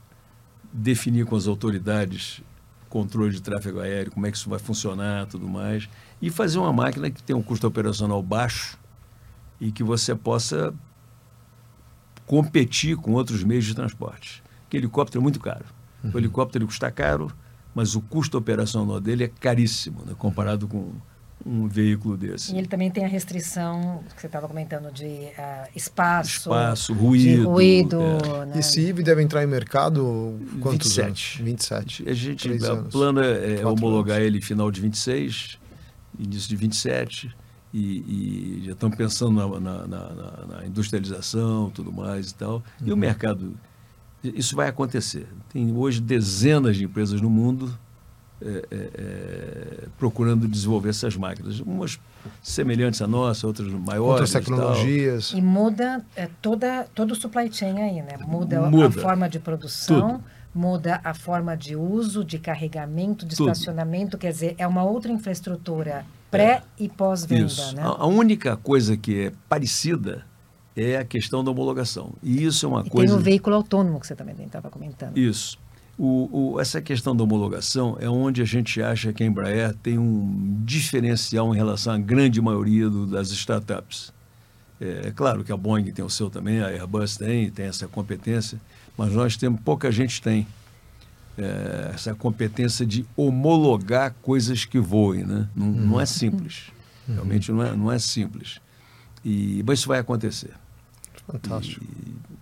definir 0.71 1.25
com 1.25 1.35
as 1.35 1.47
autoridades 1.47 2.41
controle 2.93 3.31
de 3.31 3.41
tráfego 3.41 3.79
aéreo, 3.79 4.11
como 4.11 4.27
é 4.27 4.31
que 4.31 4.37
isso 4.37 4.47
vai 4.47 4.59
funcionar, 4.59 5.25
tudo 5.25 5.47
mais, 5.49 5.89
e 6.21 6.29
fazer 6.29 6.59
uma 6.59 6.71
máquina 6.71 7.09
que 7.09 7.23
tenha 7.23 7.35
um 7.35 7.41
custo 7.41 7.65
operacional 7.65 8.21
baixo 8.21 8.77
e 9.59 9.71
que 9.71 9.83
você 9.83 10.13
possa 10.13 10.71
competir 12.27 12.95
com 12.95 13.13
outros 13.13 13.43
meios 13.43 13.65
de 13.65 13.73
transporte. 13.73 14.43
Porque 14.61 14.77
helicóptero 14.77 15.21
é 15.21 15.23
muito 15.23 15.39
caro. 15.39 15.65
O 16.13 16.17
helicóptero 16.19 16.63
ele 16.63 16.67
custa 16.67 16.91
caro, 16.91 17.33
mas 17.73 17.95
o 17.95 18.01
custo 18.01 18.37
operacional 18.37 18.99
dele 18.99 19.23
é 19.23 19.27
caríssimo, 19.27 20.03
né, 20.05 20.13
comparado 20.15 20.67
com 20.67 20.93
um 21.45 21.67
veículo 21.67 22.15
desse. 22.15 22.53
E 22.53 22.57
ele 22.57 22.67
também 22.67 22.89
tem 22.89 23.03
a 23.03 23.07
restrição 23.07 24.01
que 24.15 24.21
você 24.21 24.27
estava 24.27 24.47
comentando 24.47 24.91
de 24.93 25.27
ah, 25.37 25.67
espaço, 25.75 26.29
Espaço, 26.39 26.93
de 26.93 26.99
ruído. 26.99 27.49
ruído. 27.49 27.99
é. 28.01 28.45
né? 28.45 28.59
Esse 28.59 28.79
IB 28.81 29.03
deve 29.03 29.21
entrar 29.21 29.43
em 29.43 29.47
mercado 29.47 30.39
quantos 30.61 30.87
27. 30.95 31.37
anos? 31.41 31.51
27. 31.51 32.09
A 32.09 32.13
gente, 32.13 32.49
o 32.49 32.83
plano 32.85 33.21
é, 33.21 33.59
é 33.61 33.65
homologar 33.65 34.17
anos. 34.17 34.27
ele 34.27 34.41
final 34.41 34.71
de 34.71 34.79
26, 34.79 35.59
início 36.17 36.47
de 36.49 36.55
27, 36.55 37.35
e, 37.73 37.79
e 37.79 38.61
já 38.67 38.71
estamos 38.73 38.95
pensando 38.95 39.31
na, 39.33 39.59
na- 39.59 39.87
na- 39.87 40.09
na- 40.13 40.45
na 40.59 40.65
industrialização, 40.65 41.69
tudo 41.71 41.91
mais 41.91 42.29
e 42.31 42.35
tal. 42.35 42.63
E 42.81 42.89
Uhum. 42.89 42.93
o 42.93 42.97
mercado, 42.97 43.53
isso 44.23 44.55
vai 44.55 44.69
acontecer. 44.69 45.27
Tem 45.51 45.75
hoje 45.75 45.99
dezenas 45.99 46.77
de 46.77 46.85
empresas 46.85 47.19
no 47.19 47.29
mundo 47.29 47.77
é, 48.45 48.65
é, 48.71 48.75
é, 48.75 49.87
procurando 49.97 50.47
desenvolver 50.47 50.89
essas 50.89 51.15
máquinas. 51.15 51.59
Umas 51.59 51.99
semelhantes 52.41 53.01
à 53.01 53.07
nossa, 53.07 53.47
outras 53.47 53.67
maiores. 53.69 54.01
Outras 54.11 54.31
tal. 54.31 54.41
tecnologias. 54.41 55.31
E 55.31 55.41
muda 55.41 56.03
é, 56.15 56.29
toda, 56.41 56.85
todo 56.93 57.11
o 57.11 57.15
supply 57.15 57.51
chain 57.51 57.79
aí, 57.81 58.01
né? 58.01 58.17
Muda, 58.27 58.65
a 58.65 58.69
Muda. 58.69 59.01
forma 59.01 59.29
de 59.29 59.39
produção, 59.39 60.11
Tudo. 60.17 60.23
muda 60.53 60.99
a 61.03 61.13
forma 61.13 61.55
de 61.55 61.75
uso, 61.75 62.23
de 62.23 62.37
carregamento, 62.39 63.25
de 63.25 63.35
Tudo. 63.35 63.51
estacionamento. 63.51 64.17
Quer 64.17 64.31
dizer, 64.31 64.55
é 64.57 64.67
uma 64.67 64.83
outra 64.83 65.11
infraestrutura 65.11 66.05
pré 66.29 66.63
e 66.79 66.89
pós-venda, 66.89 67.71
né? 67.73 67.83
A, 67.83 68.03
a 68.03 68.05
única 68.07 68.57
coisa 68.57 68.97
que 68.97 69.25
é 69.27 69.33
parecida 69.47 70.25
é 70.75 70.97
a 70.97 71.05
questão 71.05 71.43
da 71.43 71.51
homologação. 71.51 72.13
E 72.21 72.43
isso 72.43 72.65
é 72.65 72.69
uma 72.69 72.81
E 72.81 72.89
coisa. 72.89 73.13
tem 73.13 73.15
o 73.15 73.23
veículo 73.23 73.55
autônomo 73.55 73.99
que 73.99 74.07
você 74.07 74.15
também 74.15 74.35
estava 74.43 74.69
comentando. 74.69 75.17
Isso. 75.17 75.59
O, 75.97 76.53
o- 76.55 76.59
essa 76.59 76.81
questão 76.81 77.15
da 77.15 77.23
homologação 77.23 77.97
é 77.99 78.09
onde 78.09 78.41
a 78.41 78.45
gente 78.45 78.81
acha 78.81 79.13
que 79.13 79.23
a 79.23 79.25
Embraer 79.27 79.75
tem 79.75 79.97
um 79.99 80.61
diferencial 80.65 81.53
em 81.53 81.57
relação 81.57 81.93
à 81.93 81.97
grande 81.97 82.41
maioria 82.41 82.89
do- 82.89 83.05
das 83.05 83.29
startups. 83.31 84.11
É, 84.81 85.07
é 85.07 85.11
claro 85.11 85.43
que 85.43 85.51
a 85.51 85.57
Boeing 85.57 85.91
tem 85.91 86.03
o 86.03 86.09
seu 86.09 86.29
também, 86.31 86.61
a 86.61 86.67
Airbus 86.67 87.15
tem, 87.15 87.51
tem 87.51 87.67
essa 87.67 87.87
competência, 87.87 88.59
mas 88.97 89.13
nós 89.13 89.37
temos, 89.37 89.61
pouca 89.61 89.91
gente 89.91 90.21
tem 90.21 90.47
é, 91.37 91.91
essa 91.93 92.13
competência 92.13 92.85
de 92.85 93.05
homologar 93.15 94.13
coisas 94.21 94.65
que 94.65 94.79
voem. 94.79 95.23
Né? 95.23 95.47
Não, 95.55 95.67
não 95.67 96.01
é 96.01 96.05
simples. 96.05 96.71
Realmente 97.07 97.51
não 97.51 97.63
é, 97.63 97.75
não 97.75 97.91
é 97.91 97.97
simples. 97.99 98.59
E, 99.25 99.63
mas 99.65 99.79
isso 99.79 99.87
vai 99.87 99.99
acontecer. 99.99 100.51
Fantástico. 101.27 101.83
Bom, 101.85 102.35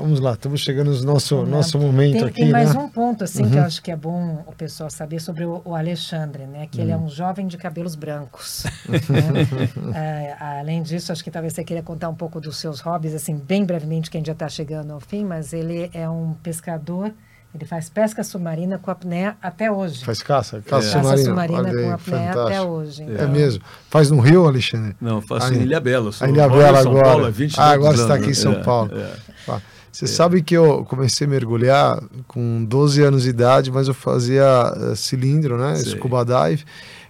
Vamos 0.00 0.18
lá, 0.18 0.32
estamos 0.32 0.60
chegando 0.62 0.90
no 0.92 1.02
nosso, 1.04 1.44
nosso 1.44 1.78
momento 1.78 2.12
tem, 2.14 2.24
aqui. 2.24 2.40
tem 2.42 2.50
mais 2.50 2.74
né? 2.74 2.80
um 2.80 2.88
ponto 2.88 3.22
assim 3.22 3.48
que 3.48 3.56
eu 3.56 3.62
acho 3.62 3.82
que 3.82 3.90
é 3.90 3.96
bom 3.96 4.42
o 4.46 4.52
pessoal 4.52 4.88
saber 4.88 5.20
sobre 5.20 5.44
o, 5.44 5.60
o 5.62 5.74
Alexandre, 5.74 6.46
né? 6.46 6.66
Que 6.70 6.80
ele 6.80 6.90
é 6.90 6.96
um 6.96 7.08
jovem 7.08 7.46
de 7.46 7.58
cabelos 7.58 7.94
brancos. 7.94 8.64
né? 8.88 9.46
É, 9.94 10.36
além 10.58 10.82
disso, 10.82 11.12
acho 11.12 11.22
que 11.22 11.30
talvez 11.30 11.52
você 11.52 11.62
queira 11.62 11.82
contar 11.82 12.08
um 12.08 12.14
pouco 12.14 12.40
dos 12.40 12.56
seus 12.56 12.80
hobbies, 12.80 13.14
assim, 13.14 13.36
bem 13.36 13.64
brevemente, 13.64 14.10
que 14.10 14.16
a 14.16 14.20
gente 14.20 14.28
já 14.28 14.32
está 14.32 14.48
chegando 14.48 14.92
ao 14.92 15.00
fim, 15.00 15.24
mas 15.24 15.52
ele 15.52 15.90
é 15.92 16.08
um 16.08 16.34
pescador. 16.42 17.12
Ele 17.52 17.64
faz 17.64 17.90
pesca 17.90 18.22
submarina 18.22 18.78
com 18.78 18.92
apneia 18.92 19.36
até 19.42 19.72
hoje. 19.72 20.04
Faz 20.04 20.22
caça? 20.22 20.62
Caça 20.64 20.92
Caça 20.92 21.16
submarina. 21.16 21.24
submarina 21.24 21.58
Olha 21.58 21.70
aí, 21.70 21.84
com 21.84 21.92
apneia 21.92 22.30
até 22.30 22.32
fantástico. 22.38 22.66
hoje. 22.72 23.02
É 23.02 23.06
então- 23.06 23.28
mesmo. 23.28 23.64
Faz 23.90 24.10
no 24.10 24.20
Rio, 24.20 24.46
Alexandre? 24.46 24.96
Não, 25.00 25.20
faço 25.20 25.48
Aí. 25.48 25.58
em 25.58 25.62
Ilha 25.62 25.80
Bela. 25.80 26.12
sou- 26.12 26.28
Ilha 26.28 26.48
Bela 26.48 26.78
agora. 26.78 27.04
Paulo 27.04 27.26
há 27.26 27.30
20 27.30 27.58
ah, 27.58 27.70
agora 27.70 27.96
está 27.96 28.14
aqui 28.14 28.30
em 28.30 28.34
São 28.34 28.52
É, 28.52 28.62
Paulo. 28.62 28.92
é. 28.96 29.60
Você 29.92 30.06
sabe 30.06 30.40
que 30.42 30.54
eu 30.56 30.84
comecei 30.84 31.26
a 31.26 31.30
mergulhar 31.30 32.00
com 32.28 32.64
12 32.64 33.02
anos 33.02 33.22
de 33.24 33.30
idade, 33.30 33.70
mas 33.72 33.88
eu 33.88 33.94
fazia 33.94 34.44
eh, 34.92 34.94
cilindro, 34.94 35.58
né? 35.58 35.74
Sei. 35.76 35.92
Scuba 35.98 36.24
dive. 36.24 36.64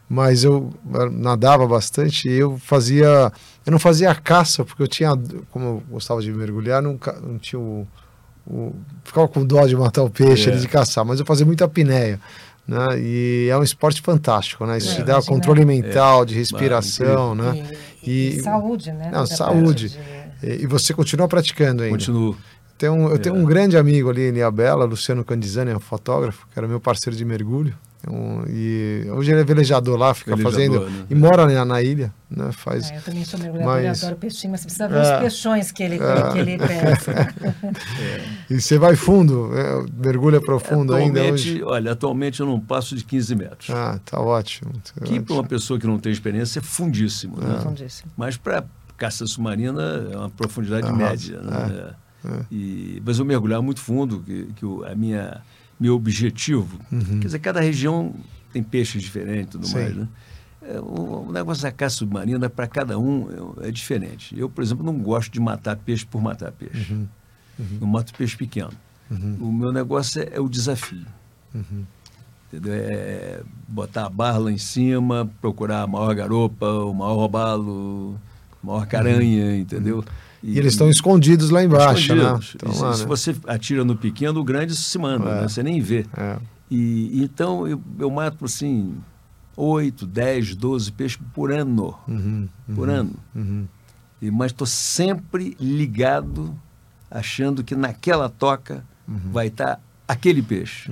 Mas 0.08 0.42
eu 0.42 0.70
eh, 0.94 1.08
nadava 1.10 1.66
bastante 1.66 2.28
e 2.28 2.32
eu 2.38 2.58
fazia. 2.58 3.30
Eu 3.66 3.70
não 3.72 3.78
fazia 3.78 4.14
caça, 4.14 4.64
porque 4.64 4.82
eu 4.82 4.88
tinha. 4.88 5.10
Como 5.50 5.64
eu 5.64 5.82
gostava 5.90 6.20
de 6.22 6.32
mergulhar, 6.32 6.82
não, 6.82 6.98
não 7.22 7.38
tinha 7.38 7.60
o, 7.60 7.86
o- 8.46 8.74
Ficava 9.04 9.28
com 9.28 9.44
dó 9.44 9.64
de 9.66 9.76
matar 9.76 10.02
o 10.02 10.10
peixe, 10.10 10.50
É. 10.50 10.56
de 10.56 10.66
caçar, 10.66 11.04
mas 11.04 11.20
eu 11.20 11.26
fazia 11.26 11.44
muita 11.46 11.66
apneia. 11.66 12.18
Né? 12.66 12.86
E 12.98 13.48
é 13.50 13.56
um 13.58 13.62
esporte 13.62 14.00
fantástico, 14.00 14.64
né? 14.64 14.78
Isso 14.78 14.92
É, 14.92 14.94
te 14.96 15.02
dá 15.02 15.20
controle 15.22 15.64
mental, 15.64 16.24
de 16.24 16.34
respiração, 16.34 17.34
né? 17.34 17.64
E, 18.02 18.10
e 18.10 18.36
E- 18.38 18.40
saúde, 18.42 18.92
né? 18.92 19.10
Não, 19.12 19.26
saúde. 19.26 19.88
de- 19.90 19.98
E, 20.42 20.62
e 20.62 20.66
você 20.66 20.94
continua 20.94 21.26
praticando 21.28 21.82
ainda. 21.82 21.96
Continuo. 21.96 22.36
Tem 22.80 22.88
um, 22.88 23.10
eu 23.10 23.18
tenho 23.18 23.36
É. 23.36 23.38
um 23.38 23.44
grande 23.44 23.76
amigo 23.76 24.08
ali 24.08 24.22
em 24.30 24.34
Ilhabela, 24.36 24.86
Luciano 24.86 25.22
Candizani, 25.22 25.70
é 25.70 25.76
um 25.76 25.80
fotógrafo, 25.80 26.46
que 26.50 26.58
era 26.58 26.66
meu 26.66 26.80
parceiro 26.80 27.14
de 27.14 27.26
mergulho. 27.26 27.76
Um, 28.08 28.42
e 28.48 29.04
hoje 29.10 29.30
ele 29.30 29.42
é 29.42 29.44
velejador 29.44 29.98
lá, 29.98 30.14
fica 30.14 30.34
Velejador, 30.34 30.80
fazendo. 30.80 30.90
né? 31.00 31.04
E 31.10 31.14
mora 31.14 31.46
na, 31.46 31.62
na 31.66 31.82
ilha, 31.82 32.10
né? 32.30 32.50
Faz. 32.52 32.90
Ah, 32.90 32.94
eu 32.94 33.02
também 33.02 33.22
sou 33.26 33.38
mergulhadora, 33.38 33.82
Mas- 33.88 34.02
adoro 34.02 34.16
peixinho, 34.18 34.52
mas 34.52 34.60
você 34.62 34.64
precisa 34.68 34.88
ver 34.88 34.96
É. 34.96 35.02
os 35.16 35.20
peixões 35.20 35.70
que 35.70 35.82
ele, 35.82 35.96
É. 35.96 36.32
que 36.32 36.38
ele 36.38 36.56
pesca. 36.56 37.34
E 38.48 38.58
você 38.58 38.78
vai 38.78 38.96
fundo, 38.96 39.50
é, 39.54 39.84
mergulha 40.02 40.40
profundo 40.40 40.94
ainda 40.94 41.20
Atualmente, 41.20 41.50
hoje. 41.50 41.62
olha, 41.62 41.92
atualmente 41.92 42.40
eu 42.40 42.46
não 42.46 42.58
passo 42.58 42.96
de 42.96 43.04
15 43.04 43.34
metros. 43.34 43.68
Ah, 43.68 44.00
tá 44.06 44.18
ótimo. 44.18 44.72
tá 44.72 45.04
que 45.04 45.20
para 45.20 45.34
uma 45.34 45.44
pessoa 45.44 45.78
que 45.78 45.86
não 45.86 45.98
tem 45.98 46.10
experiência 46.10 46.60
é 46.60 46.62
fundíssimo, 46.62 47.36
né? 47.36 47.52
Profundíssimo. 47.56 48.10
Mas 48.16 48.38
para 48.38 48.64
caça 48.96 49.26
submarina 49.26 50.08
é 50.10 50.16
uma 50.16 50.30
profundidade 50.30 50.86
Ah, 50.88 50.92
média. 50.94 51.38
Né? 51.42 51.90
E, 52.50 53.02
mas 53.04 53.18
eu 53.18 53.24
mergulhar 53.24 53.62
muito 53.62 53.80
fundo, 53.80 54.20
que, 54.20 54.44
que 54.56 54.66
o, 54.66 54.84
a 54.84 54.94
minha 54.94 55.42
meu 55.78 55.94
objetivo, 55.94 56.78
quer 56.90 57.24
dizer, 57.24 57.38
cada 57.38 57.58
região 57.58 58.14
tem 58.52 58.62
peixes 58.62 59.00
diferentes 59.02 59.46
e 59.46 59.50
tudo 59.50 59.66
Sim. 59.66 59.74
mais, 59.74 59.96
né? 59.96 60.08
É, 60.62 60.78
o, 60.78 61.32
negócio 61.32 61.62
da 61.62 61.72
caça 61.72 61.96
submarina, 61.96 62.50
para 62.50 62.66
cada 62.66 62.98
um, 62.98 63.56
é, 63.62 63.68
é 63.68 63.70
diferente. 63.70 64.38
Eu, 64.38 64.50
por 64.50 64.62
exemplo, 64.62 64.84
não 64.84 64.98
gosto 64.98 65.32
de 65.32 65.40
matar 65.40 65.76
peixe 65.76 66.04
por 66.04 66.20
matar 66.20 66.52
peixe. 66.52 66.94
Não 67.80 67.86
mato 67.86 68.12
peixe 68.14 68.36
pequeno. 68.36 68.72
O 69.40 69.50
meu 69.50 69.72
negócio 69.72 70.22
é, 70.22 70.36
é 70.36 70.40
o 70.40 70.48
desafio. 70.48 71.06
Entendeu? 72.48 72.74
É 72.74 73.42
botar 73.66 74.06
a 74.06 74.10
barra 74.10 74.38
lá 74.38 74.52
em 74.52 74.58
cima, 74.58 75.30
procurar 75.40 75.82
a 75.82 75.86
maior 75.86 76.14
garopa, 76.14 76.66
o 76.66 76.92
maior 76.92 77.14
robalo, 77.14 78.20
a 78.62 78.66
maior 78.66 78.86
caranha, 78.86 79.56
entendeu? 79.56 80.04
E 80.42 80.58
eles 80.58 80.72
estão 80.72 80.88
escondidos 80.88 81.50
lá 81.50 81.62
embaixo, 81.62 82.14
né? 82.14 82.22
escondidos. 82.22 82.48
Estão 82.54 82.70
E 82.70 82.74
se, 82.74 82.82
lá, 82.82 82.92
se 82.94 83.00
né? 83.02 83.06
você 83.06 83.36
atira 83.46 83.84
no 83.84 83.94
pequeno, 83.96 84.40
o 84.40 84.44
grande 84.44 84.74
se 84.74 84.98
manda, 84.98 85.28
É. 85.28 85.40
né? 85.42 85.48
você 85.48 85.62
nem 85.62 85.80
vê. 85.80 86.06
É. 86.16 86.38
E 86.70 87.22
então 87.22 87.66
eu, 87.68 87.80
eu 87.98 88.10
mato 88.10 88.44
assim 88.44 88.94
8, 89.56 90.06
10, 90.06 90.54
12 90.56 90.92
peixes 90.92 91.18
por 91.34 91.52
ano. 91.52 91.94
Uhum, 92.08 92.48
Por 92.74 92.88
ano. 92.88 93.12
uhum. 93.34 93.66
E, 94.22 94.30
mas 94.30 94.52
estou 94.52 94.66
sempre 94.66 95.56
ligado, 95.60 96.54
achando 97.10 97.62
que 97.64 97.74
naquela 97.74 98.28
toca 98.28 98.84
Uhum. 99.08 99.18
vai 99.32 99.48
estar 99.48 99.80
aquele 100.10 100.42
peixe. 100.42 100.90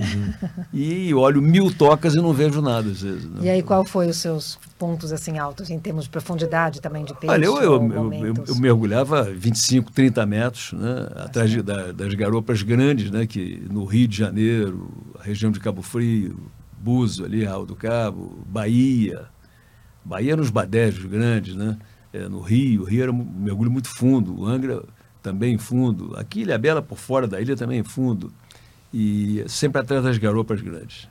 E 0.72 1.12
olho 1.14 1.40
mil 1.42 1.72
tocas 1.74 2.14
e 2.14 2.18
não 2.18 2.33
vejo 2.33 2.61
nada 2.62 2.90
às 2.90 3.02
vezes. 3.02 3.24
né? 3.24 3.40
E 3.42 3.48
aí, 3.50 3.62
qual 3.62 3.85
foi 3.85 4.09
os 4.09 4.16
seus 4.18 4.59
pontos 4.78 5.12
assim 5.12 5.38
altos 5.38 5.70
em 5.70 5.78
termos 5.78 6.04
de 6.04 6.11
profundidade 6.11 6.81
também 6.81 7.04
de 7.04 7.12
peixe? 7.14 7.33
Olha, 7.33 7.44
eu, 7.44 7.57
eu, 7.62 7.92
eu, 7.92 8.35
eu- 8.46 8.57
mergulhava 8.57 9.24
25, 9.24 9.90
30 9.92 10.24
metros, 10.26 10.72
né, 10.72 11.09
atrás 11.16 11.50
de- 11.50 11.62
da- 11.62 11.92
das 11.92 12.14
garopas 12.14 12.62
grandes, 12.62 13.11
né, 13.11 13.26
que 13.26 13.62
no 13.70 13.85
Rio 13.85 14.07
de 14.09 14.16
Janeiro, 14.16 14.90
a 15.18 15.22
região 15.22 15.50
de 15.50 15.59
Cabo 15.61 15.83
Frio, 15.83 16.37
Búzio 16.81 17.24
ali, 17.24 17.44
Raul 17.44 17.66
do 17.66 17.74
Cabo, 17.74 18.38
Bahia. 18.46 19.26
Bahia 20.04 20.37
nos 20.37 20.48
badejos 20.50 21.04
grandes, 21.04 21.54
né? 21.57 21.76
É, 22.12 22.28
no 22.28 22.40
Rio, 22.40 22.83
o 22.83 22.85
Rio 22.85 23.02
era 23.02 23.12
um 23.12 23.24
mergulho 23.24 23.70
muito 23.70 23.88
fundo, 23.88 24.40
o 24.40 24.46
Angra 24.46 24.83
também 25.22 25.59
fundo. 25.59 26.14
Aqui, 26.16 26.40
Ilha 26.42 26.57
Bela, 26.57 26.81
por 26.81 26.96
fora 26.96 27.26
da 27.26 27.40
ilha, 27.40 27.57
também 27.57 27.83
fundo. 27.83 28.33
E 28.92 29.44
sempre 29.48 29.81
atrás 29.81 30.03
das 30.03 30.18
garopas 30.18 30.61
grandes. 30.61 31.09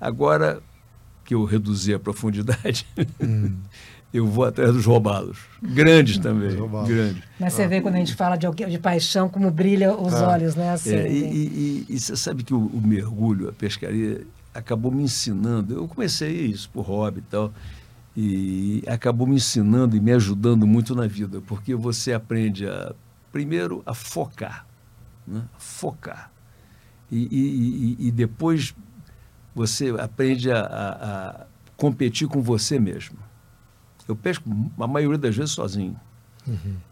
Agora 0.00 0.60
que 1.24 1.34
eu 1.34 1.44
reduzi 1.44 1.94
a 1.94 1.98
profundidade, 1.98 2.86
eu 4.12 4.26
vou 4.26 4.44
atrás 4.44 4.72
dos 4.74 4.84
robalos. 4.84 5.38
Grandes 5.62 6.18
também, 6.18 6.48
Os 6.48 6.54
robalos. 6.56 6.88
grandes. 6.88 7.22
Mas 7.40 7.54
você 7.54 7.66
vê 7.66 7.80
quando 7.80 7.94
a 7.94 7.98
gente 7.98 8.14
fala 8.14 8.36
de, 8.36 8.46
alguém- 8.46 8.68
de 8.68 8.78
paixão, 8.78 9.28
como 9.28 9.50
brilha 9.50 9.94
os 9.94 10.12
Ah. 10.12 10.28
olhos, 10.28 10.54
né? 10.54 10.70
Assim, 10.72 10.94
É, 10.94 11.10
e, 11.10 11.16
e- 11.24 11.86
e- 11.88 11.94
e 11.94 11.98
você 12.00 12.14
sabe 12.16 12.42
que 12.44 12.52
o, 12.52 12.58
o 12.66 12.80
mergulho, 12.80 13.48
a 13.48 13.52
pescaria, 13.52 14.26
acabou 14.52 14.92
me 14.92 15.02
ensinando. 15.02 15.74
Eu 15.74 15.88
comecei 15.88 16.30
isso 16.46 16.68
por 16.70 16.82
hobby 16.84 17.20
e 17.20 17.30
tal, 17.30 17.52
e 18.16 18.82
acabou 18.86 19.26
me 19.26 19.36
ensinando 19.36 19.96
e 19.96 20.00
me 20.00 20.12
ajudando 20.12 20.66
muito 20.66 20.94
na 20.94 21.06
vida, 21.06 21.40
porque 21.46 21.74
você 21.74 22.12
aprende 22.12 22.68
a, 22.68 22.92
primeiro, 23.32 23.82
a 23.86 23.94
focar, 23.94 24.66
né? 25.26 25.42
focar. 25.58 26.30
E, 27.10 27.96
e- 27.98 28.08
e- 28.08 28.10
depois 28.10 28.74
você 29.54 29.90
aprende 29.98 30.50
a, 30.50 30.60
a- 30.60 30.90
a 31.42 31.46
competir 31.76 32.26
com 32.28 32.40
você 32.42 32.78
mesmo. 32.78 33.16
Eu 34.08 34.16
pesco 34.16 34.44
a 34.78 34.86
maioria 34.86 35.18
das 35.18 35.34
vezes 35.36 35.52
sozinho 35.52 35.98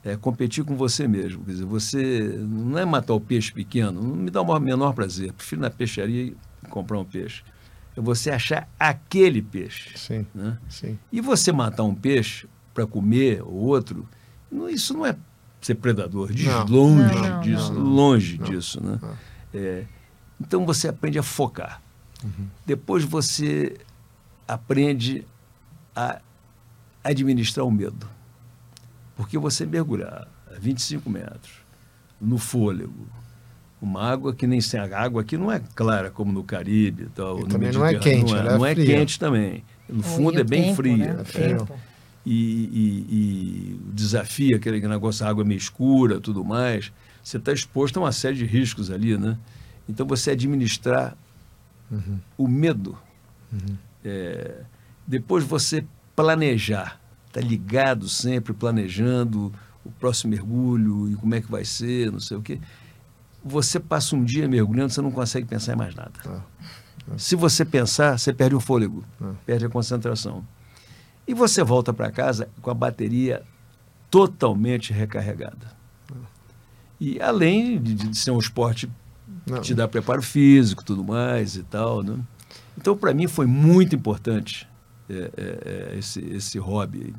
é 0.03 0.17
competir 0.17 0.65
com 0.65 0.75
você 0.77 1.07
mesmo. 1.07 1.45
Quer 1.45 1.51
dizer, 1.53 1.65
você 1.67 2.35
não 2.49 2.79
é 2.79 2.85
matar 2.87 3.13
o 3.15 3.21
peixe 3.21 3.53
pequeno, 3.53 4.01
não 4.01 4.17
me 4.17 4.31
dá 4.31 4.41
o 4.41 4.59
menor 4.61 4.95
prazer. 4.95 5.33
Prefiro 5.35 5.61
ir 5.61 5.63
na 5.63 5.71
peixaria 5.71 6.23
e 6.25 6.37
comprar 6.71 6.99
um 6.99 7.05
peixe. 7.05 7.43
É 7.95 8.01
você 8.01 8.31
achar 8.31 8.67
aquele 8.81 9.43
peixe. 9.43 9.91
Sim, 9.99 10.27
Né? 10.35 10.57
sim. 10.71 10.99
E 11.13 11.21
você 11.21 11.53
matar 11.53 11.83
um 11.83 11.95
peixe 11.95 12.47
para 12.73 12.87
comer 12.87 13.43
o 13.43 13.53
outro, 13.53 14.09
não- 14.51 14.71
isso 14.71 14.95
não 14.95 15.05
é 15.05 15.15
ser 15.61 15.75
predador, 15.75 16.33
de 16.33 16.47
Não. 16.47 16.65
longe 16.67 17.15
Não, 17.15 17.23
não, 17.29 17.41
disso, 17.43 17.73
não, 17.75 17.81
não. 17.83 17.91
longe 17.91 18.39
Não. 18.39 18.45
disso. 18.47 18.83
Né? 18.83 18.99
Não. 19.03 19.11
É, 19.53 19.85
então 20.41 20.65
você 20.67 20.89
aprende 20.89 21.19
a 21.19 21.23
focar. 21.23 21.81
Depois 22.65 23.05
você 23.05 23.77
aprende 24.47 25.27
a 25.95 26.21
administrar 27.03 27.67
o 27.67 27.71
medo. 27.71 28.09
Porque 29.17 29.37
você 29.39 29.67
mergulhar 29.67 30.29
a 30.51 30.59
25 30.59 31.09
metros, 31.11 31.53
no 32.21 32.39
fôlego, 32.39 33.07
uma 33.81 34.03
água 34.03 34.33
que 34.33 34.47
nem 34.47 34.61
sem 34.61 34.79
a 34.79 34.85
água 34.99 35.23
aqui 35.23 35.37
não 35.37 35.51
é 35.51 35.61
clara 35.75 36.11
como 36.11 36.33
no 36.33 36.45
Caribe. 36.45 37.05
e 37.05 37.07
Tal, 37.07 37.39
E 37.41 37.43
no 37.43 37.49
também 37.49 37.73
não 37.73 37.85
é 37.85 37.95
quente, 37.99 38.31
não 38.31 38.37
é, 38.37 38.41
ela 38.41 38.53
é 38.53 38.59
não 38.59 38.67
é 38.67 38.75
fria. 38.75 38.87
quente 38.87 39.19
também. 39.19 39.65
No 39.89 40.01
O- 40.01 40.03
fundo 40.03 40.39
é 40.41 40.45
bem 40.45 40.63
tempo, 40.63 40.77
fria. 40.77 40.97
né? 41.15 41.25
É. 41.35 41.83
E, 42.25 42.33
e, 42.33 43.07
e 43.11 43.81
desafia 43.93 44.57
aquele 44.57 44.81
negócio, 44.87 45.27
a 45.27 45.29
água 45.29 45.43
é 45.43 45.47
meio 45.47 45.59
escura, 45.59 46.21
tudo 46.21 46.45
mais. 46.45 46.93
Você 47.23 47.37
está 47.37 47.53
exposto 47.53 47.97
a 47.99 48.03
uma 48.05 48.13
série 48.13 48.37
de 48.37 48.45
riscos 48.47 48.91
ali, 48.93 49.19
né? 49.19 49.37
Então 49.93 50.07
você 50.07 50.31
administrar 50.33 51.17
Uhum. 51.91 52.19
o 52.39 52.49
medo. 52.49 52.97
É, 54.05 54.63
depois 55.07 55.45
você 55.45 55.85
planejar, 56.17 56.99
tá 57.33 57.41
ligado 57.41 58.09
sempre, 58.09 58.53
planejando 58.55 59.53
o 59.85 59.91
próximo 59.91 60.31
mergulho 60.31 61.11
e 61.11 61.17
como 61.17 61.35
é 61.35 61.41
que 61.41 61.51
vai 61.51 61.65
ser, 61.65 62.11
não 62.11 62.19
sei 62.21 62.37
o 62.39 62.43
quê. 62.43 62.59
Você 63.45 63.79
passa 63.79 64.17
um 64.17 64.25
dia 64.25 64.49
mergulhando, 64.49 64.91
você 64.93 65.03
não 65.03 65.11
consegue 65.11 65.47
pensar 65.47 65.75
em 65.75 65.77
mais 65.77 65.95
nada. 65.95 66.13
Ah. 66.27 66.41
Se 67.19 67.35
você 67.37 67.65
pensar, 67.65 68.19
você 68.19 68.33
perde 68.33 68.55
o 68.55 68.61
fôlego, 68.61 69.05
Ah. 69.21 69.33
perde 69.45 69.67
a 69.67 69.69
concentração. 69.69 70.45
E 71.29 71.35
você 71.35 71.63
volta 71.63 71.93
para 71.93 72.11
casa 72.11 72.49
com 72.63 72.71
a 72.71 72.75
bateria 72.75 73.43
totalmente 74.11 74.93
recarregada. 74.93 75.73
E 77.01 77.21
além 77.21 77.79
de, 77.83 77.95
de 77.95 78.17
ser 78.17 78.31
um 78.31 78.39
esporte 78.39 78.89
Não. 79.47 79.61
te 79.61 79.75
dá 79.75 79.89
preparo 79.89 80.23
físico, 80.23 80.85
tudo 80.85 81.03
mais 81.05 81.57
e 81.57 81.63
tal, 81.63 82.03
né? 82.03 82.17
Então, 82.79 82.97
para 82.97 83.13
mim, 83.13 83.27
foi 83.27 83.47
muito 83.47 83.95
importante 83.95 84.69
é, 85.11 85.15
é, 85.15 85.93
é, 85.95 85.99
esse, 85.99 86.21
esse 86.35 86.59
hobby. 86.59 87.15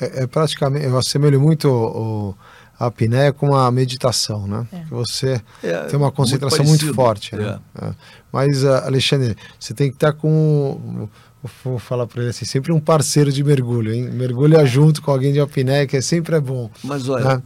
aí. 0.00 0.08
É, 0.08 0.22
é 0.22 0.26
praticamente, 0.26 0.84
eu 0.86 0.96
assemelho 0.98 1.40
muito 1.40 1.68
o- 1.68 2.30
o- 2.30 2.34
a 2.78 2.86
apneia 2.86 3.32
como 3.32 3.52
uma 3.52 3.70
meditação, 3.70 4.46
né? 4.46 4.66
É. 4.72 4.80
Que 4.80 4.90
você 4.90 5.40
É, 5.62 5.84
tem 5.84 5.96
uma 5.98 6.10
concentração 6.12 6.64
muito 6.64 6.84
muito, 6.84 6.94
forte. 6.94 7.34
Né? 7.36 7.58
É. 7.80 7.92
Mas, 8.32 8.64
ah, 8.64 8.84
Alexandre, 8.86 9.36
você 9.58 9.72
tem 9.72 9.88
que 9.90 9.96
estar 9.96 10.12
com. 10.12 11.08
Vou 11.62 11.78
falar 11.78 12.06
para 12.06 12.22
ele 12.22 12.30
assim, 12.30 12.44
sempre 12.46 12.72
um 12.72 12.80
parceiro 12.80 13.30
de 13.30 13.44
mergulho, 13.44 13.92
hein? 13.92 14.10
Mergulha 14.10 14.64
junto 14.64 15.02
com 15.02 15.10
alguém 15.10 15.30
de 15.32 15.40
apneia, 15.40 15.86
que 15.86 15.96
é 15.96 16.00
sempre 16.00 16.34
é 16.36 16.40
bom. 16.40 16.70
Mas 16.82 17.06
olha, 17.08 17.36
né? 17.36 17.42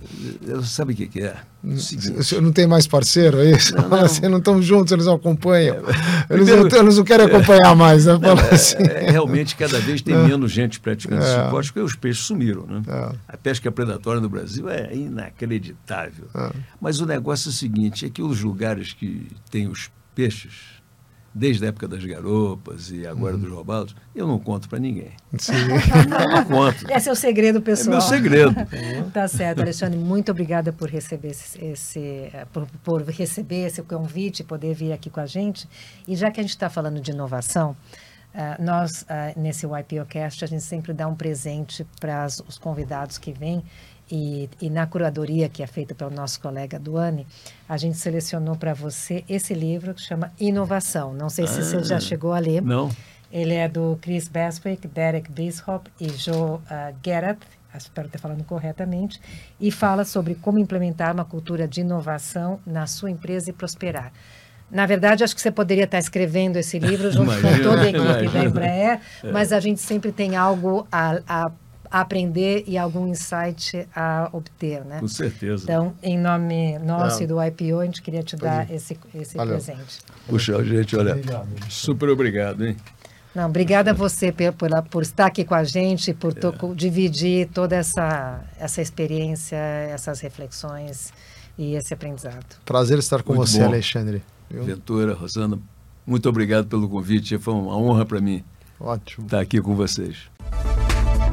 eu- 0.46 0.62
sabe 0.62 0.92
o 0.92 0.96
que, 0.96 1.06
que 1.08 1.20
é? 1.22 1.34
O 1.64 1.76
seguinte, 1.76 2.12
Você 2.12 2.40
não 2.40 2.52
tem 2.52 2.64
mais 2.68 2.86
parceiro, 2.86 3.40
é 3.40 3.50
isso? 3.50 3.74
Não, 3.74 3.88
não. 3.88 3.98
Vocês 4.06 4.30
não 4.30 4.38
estão 4.38 4.62
juntos, 4.62 4.92
eles 4.92 5.06
não 5.06 5.14
acompanham. 5.14 5.76
Eles, 5.78 5.86
primeiro- 6.28 6.68
não, 6.68 6.78
eles 6.78 6.96
não 6.96 7.02
querem 7.04 7.26
acompanhar 7.26 7.74
mais, 7.74 8.06
né? 8.06 8.16
Fala 8.20 8.40
é, 8.40 8.54
assim. 8.54 8.76
é, 8.84 9.10
realmente 9.10 9.56
cada 9.56 9.80
vez 9.80 10.00
tem 10.00 10.14
menos 10.16 10.52
gente 10.52 10.78
praticando 10.78 11.20
esse 11.20 11.34
É. 11.34 11.44
esporte 11.44 11.72
porque 11.72 11.80
os 11.84 11.96
peixes 11.96 12.22
sumiram. 12.24 12.64
Né? 12.66 12.82
É. 12.86 13.12
A 13.26 13.36
pesca 13.36 13.72
predatória 13.72 14.20
no 14.20 14.28
Brasil 14.28 14.68
é 14.68 14.94
inacreditável. 14.94 16.26
É. 16.34 16.50
Mas 16.80 17.00
o 17.00 17.06
negócio 17.06 17.48
é 17.48 17.50
o 17.50 17.52
seguinte, 17.52 18.06
é 18.06 18.10
que 18.10 18.22
os 18.22 18.40
lugares 18.42 18.92
que 18.92 19.26
tem 19.50 19.66
os 19.68 19.90
peixes, 20.14 20.77
desde 21.38 21.64
a 21.64 21.68
época 21.68 21.86
das 21.88 22.04
garopas 22.04 22.90
e 22.90 23.06
agora 23.06 23.34
Uhum. 23.34 23.40
dos 23.40 23.50
roubados, 23.52 23.96
eu 24.14 24.26
não 24.26 24.38
conto 24.38 24.68
para 24.68 24.78
ninguém. 24.78 25.12
Sim. 25.38 25.52
Eu 26.18 26.28
não 26.30 26.44
conto. 26.44 26.90
Esse 26.90 27.08
é 27.08 27.12
o 27.12 27.14
segredo 27.14 27.58
É 27.58 27.60
pessoal. 27.60 27.98
meu 27.98 28.00
segredo. 28.00 28.54
Tá 29.12 29.26
certo, 29.28 29.60
Alexandre. 29.60 29.98
Muito 29.98 30.30
obrigada 30.32 30.72
por 30.72 30.88
receber 30.88 31.28
esse, 31.28 31.64
esse- 31.64 32.30
por, 32.52 32.66
por 32.82 33.02
receber 33.04 33.66
esse 33.66 33.82
convite, 33.82 34.42
poder 34.44 34.74
vir 34.74 34.92
aqui 34.92 35.08
com 35.10 35.20
a 35.20 35.26
gente. 35.26 35.68
E 36.06 36.16
já 36.16 36.30
que 36.30 36.40
a 36.40 36.42
gente 36.42 36.50
está 36.50 36.68
falando 36.68 37.00
de 37.00 37.10
inovação, 37.12 37.76
ah, 38.34 38.56
nós 38.60 39.04
ah, 39.08 39.32
nesse 39.36 39.66
YPOcast 39.66 40.44
a 40.44 40.48
gente 40.48 40.62
sempre 40.62 40.92
dá 40.92 41.06
um 41.08 41.14
presente 41.14 41.86
para 42.00 42.26
os 42.26 42.58
convidados 42.58 43.16
que 43.18 43.32
vêm. 43.32 43.62
E, 44.10 44.48
e 44.60 44.70
na 44.70 44.86
curadoria 44.86 45.48
que 45.48 45.62
é 45.62 45.66
feita 45.66 45.94
pelo 45.94 46.10
nosso 46.10 46.40
colega 46.40 46.78
Duane, 46.78 47.26
a 47.68 47.76
gente 47.76 47.98
selecionou 47.98 48.56
para 48.56 48.72
você 48.74 49.24
esse 49.28 49.52
livro 49.52 49.94
que 49.94 50.00
chama 50.00 50.32
Inovação. 50.40 51.12
Não 51.12 51.28
sei 51.28 51.46
se 51.46 51.62
você 51.62 51.82
já 51.82 52.00
chegou 52.00 52.32
a 52.32 52.38
ler. 52.38 52.62
Não? 52.62 52.90
Ele 53.30 53.54
é 53.54 53.68
do 53.68 53.98
Chris 54.00 54.26
Beswick, 54.26 54.88
Derek 54.88 55.30
Bishop 55.30 55.90
e 56.00 56.08
Joe 56.08 56.52
uh, 56.52 56.60
Garrett, 57.04 57.40
espero 57.76 58.08
ter 58.08 58.18
falando 58.18 58.42
corretamente, 58.44 59.20
e 59.60 59.70
fala 59.70 60.04
sobre 60.04 60.34
como 60.34 60.58
implementar 60.58 61.12
uma 61.12 61.24
cultura 61.24 61.68
de 61.68 61.82
inovação 61.82 62.58
na 62.66 62.86
sua 62.86 63.10
empresa 63.10 63.50
e 63.50 63.52
prosperar. 63.52 64.12
Na 64.70 64.84
verdade, 64.86 65.24
acho 65.24 65.34
que 65.34 65.40
você 65.40 65.50
poderia 65.50 65.84
estar 65.84 65.98
escrevendo 65.98 66.56
esse 66.56 66.78
livro 66.78 67.10
junto 67.12 67.32
com 67.32 67.38
Imagina, 67.38 67.62
toda 67.62 67.82
a 67.82 67.88
equipe 67.88 68.04
da 68.04 68.22
imagina. 68.22 68.44
Embraer, 68.44 69.00
mas 69.32 69.52
a 69.52 69.60
gente 69.60 69.80
sempre 69.80 70.10
tem 70.12 70.36
algo 70.36 70.86
a, 70.90 71.20
a 71.28 71.52
aprender 71.90 72.64
e 72.66 72.76
algum 72.78 73.06
insight 73.08 73.88
a 73.94 74.28
obter, 74.32 74.84
né? 74.84 75.00
Com 75.00 75.08
certeza. 75.08 75.62
Então, 75.64 75.94
em 76.02 76.18
nome 76.18 76.78
nosso 76.80 77.16
Não. 77.18 77.22
e 77.22 77.26
do 77.26 77.42
IPO, 77.44 77.80
a 77.80 77.84
gente 77.84 78.02
queria 78.02 78.22
te 78.22 78.36
dar 78.36 78.70
esse, 78.70 78.98
esse 79.14 79.36
Valeu. 79.36 79.54
presente. 79.54 79.98
Puxa, 80.26 80.62
gente, 80.64 80.96
olha, 80.96 81.12
Obrigado. 81.12 81.48
super 81.70 82.08
obrigado, 82.08 82.66
hein? 82.66 82.76
Não, 83.34 83.46
obrigada 83.46 83.90
a 83.92 83.94
você 83.94 84.32
por, 84.32 84.48
por 84.90 85.02
estar 85.02 85.26
aqui 85.26 85.44
com 85.44 85.54
a 85.54 85.62
gente, 85.62 86.12
por 86.14 86.32
to- 86.34 86.52
co- 86.54 86.74
dividir 86.74 87.48
toda 87.48 87.76
essa, 87.76 88.40
essa 88.58 88.80
experiência, 88.82 89.56
essas 89.56 90.20
reflexões 90.20 91.12
e 91.56 91.74
esse 91.74 91.94
aprendizado. 91.94 92.56
Prazer 92.64 92.98
estar 92.98 93.22
com 93.22 93.34
Muito 93.34 93.48
você, 93.48 93.58
bom. 93.60 93.66
Alexandre. 93.66 94.22
Viu? 94.50 94.64
Ventura, 94.64 95.14
Rosana, 95.14 95.58
muito 96.06 96.28
obrigado 96.28 96.66
pelo 96.66 96.88
convite. 96.88 97.38
Foi 97.38 97.52
uma 97.54 97.76
honra 97.76 98.04
para 98.06 98.20
mim 98.20 98.42
Ótimo. 98.80 99.26
estar 99.26 99.40
aqui 99.40 99.60
com 99.60 99.76
vocês. 99.76 100.16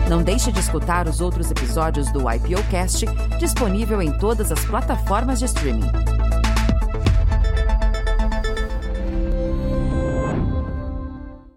Não 0.09 0.21
deixe 0.21 0.51
de 0.51 0.59
escutar 0.59 1.07
os 1.07 1.19
outros 1.19 1.49
episódios 1.49 2.11
do 2.11 2.29
IPOcast, 2.31 3.05
disponível 3.39 4.01
em 4.01 4.11
todas 4.17 4.51
as 4.51 4.63
plataformas 4.65 5.39
de 5.39 5.45
streaming. 5.45 5.89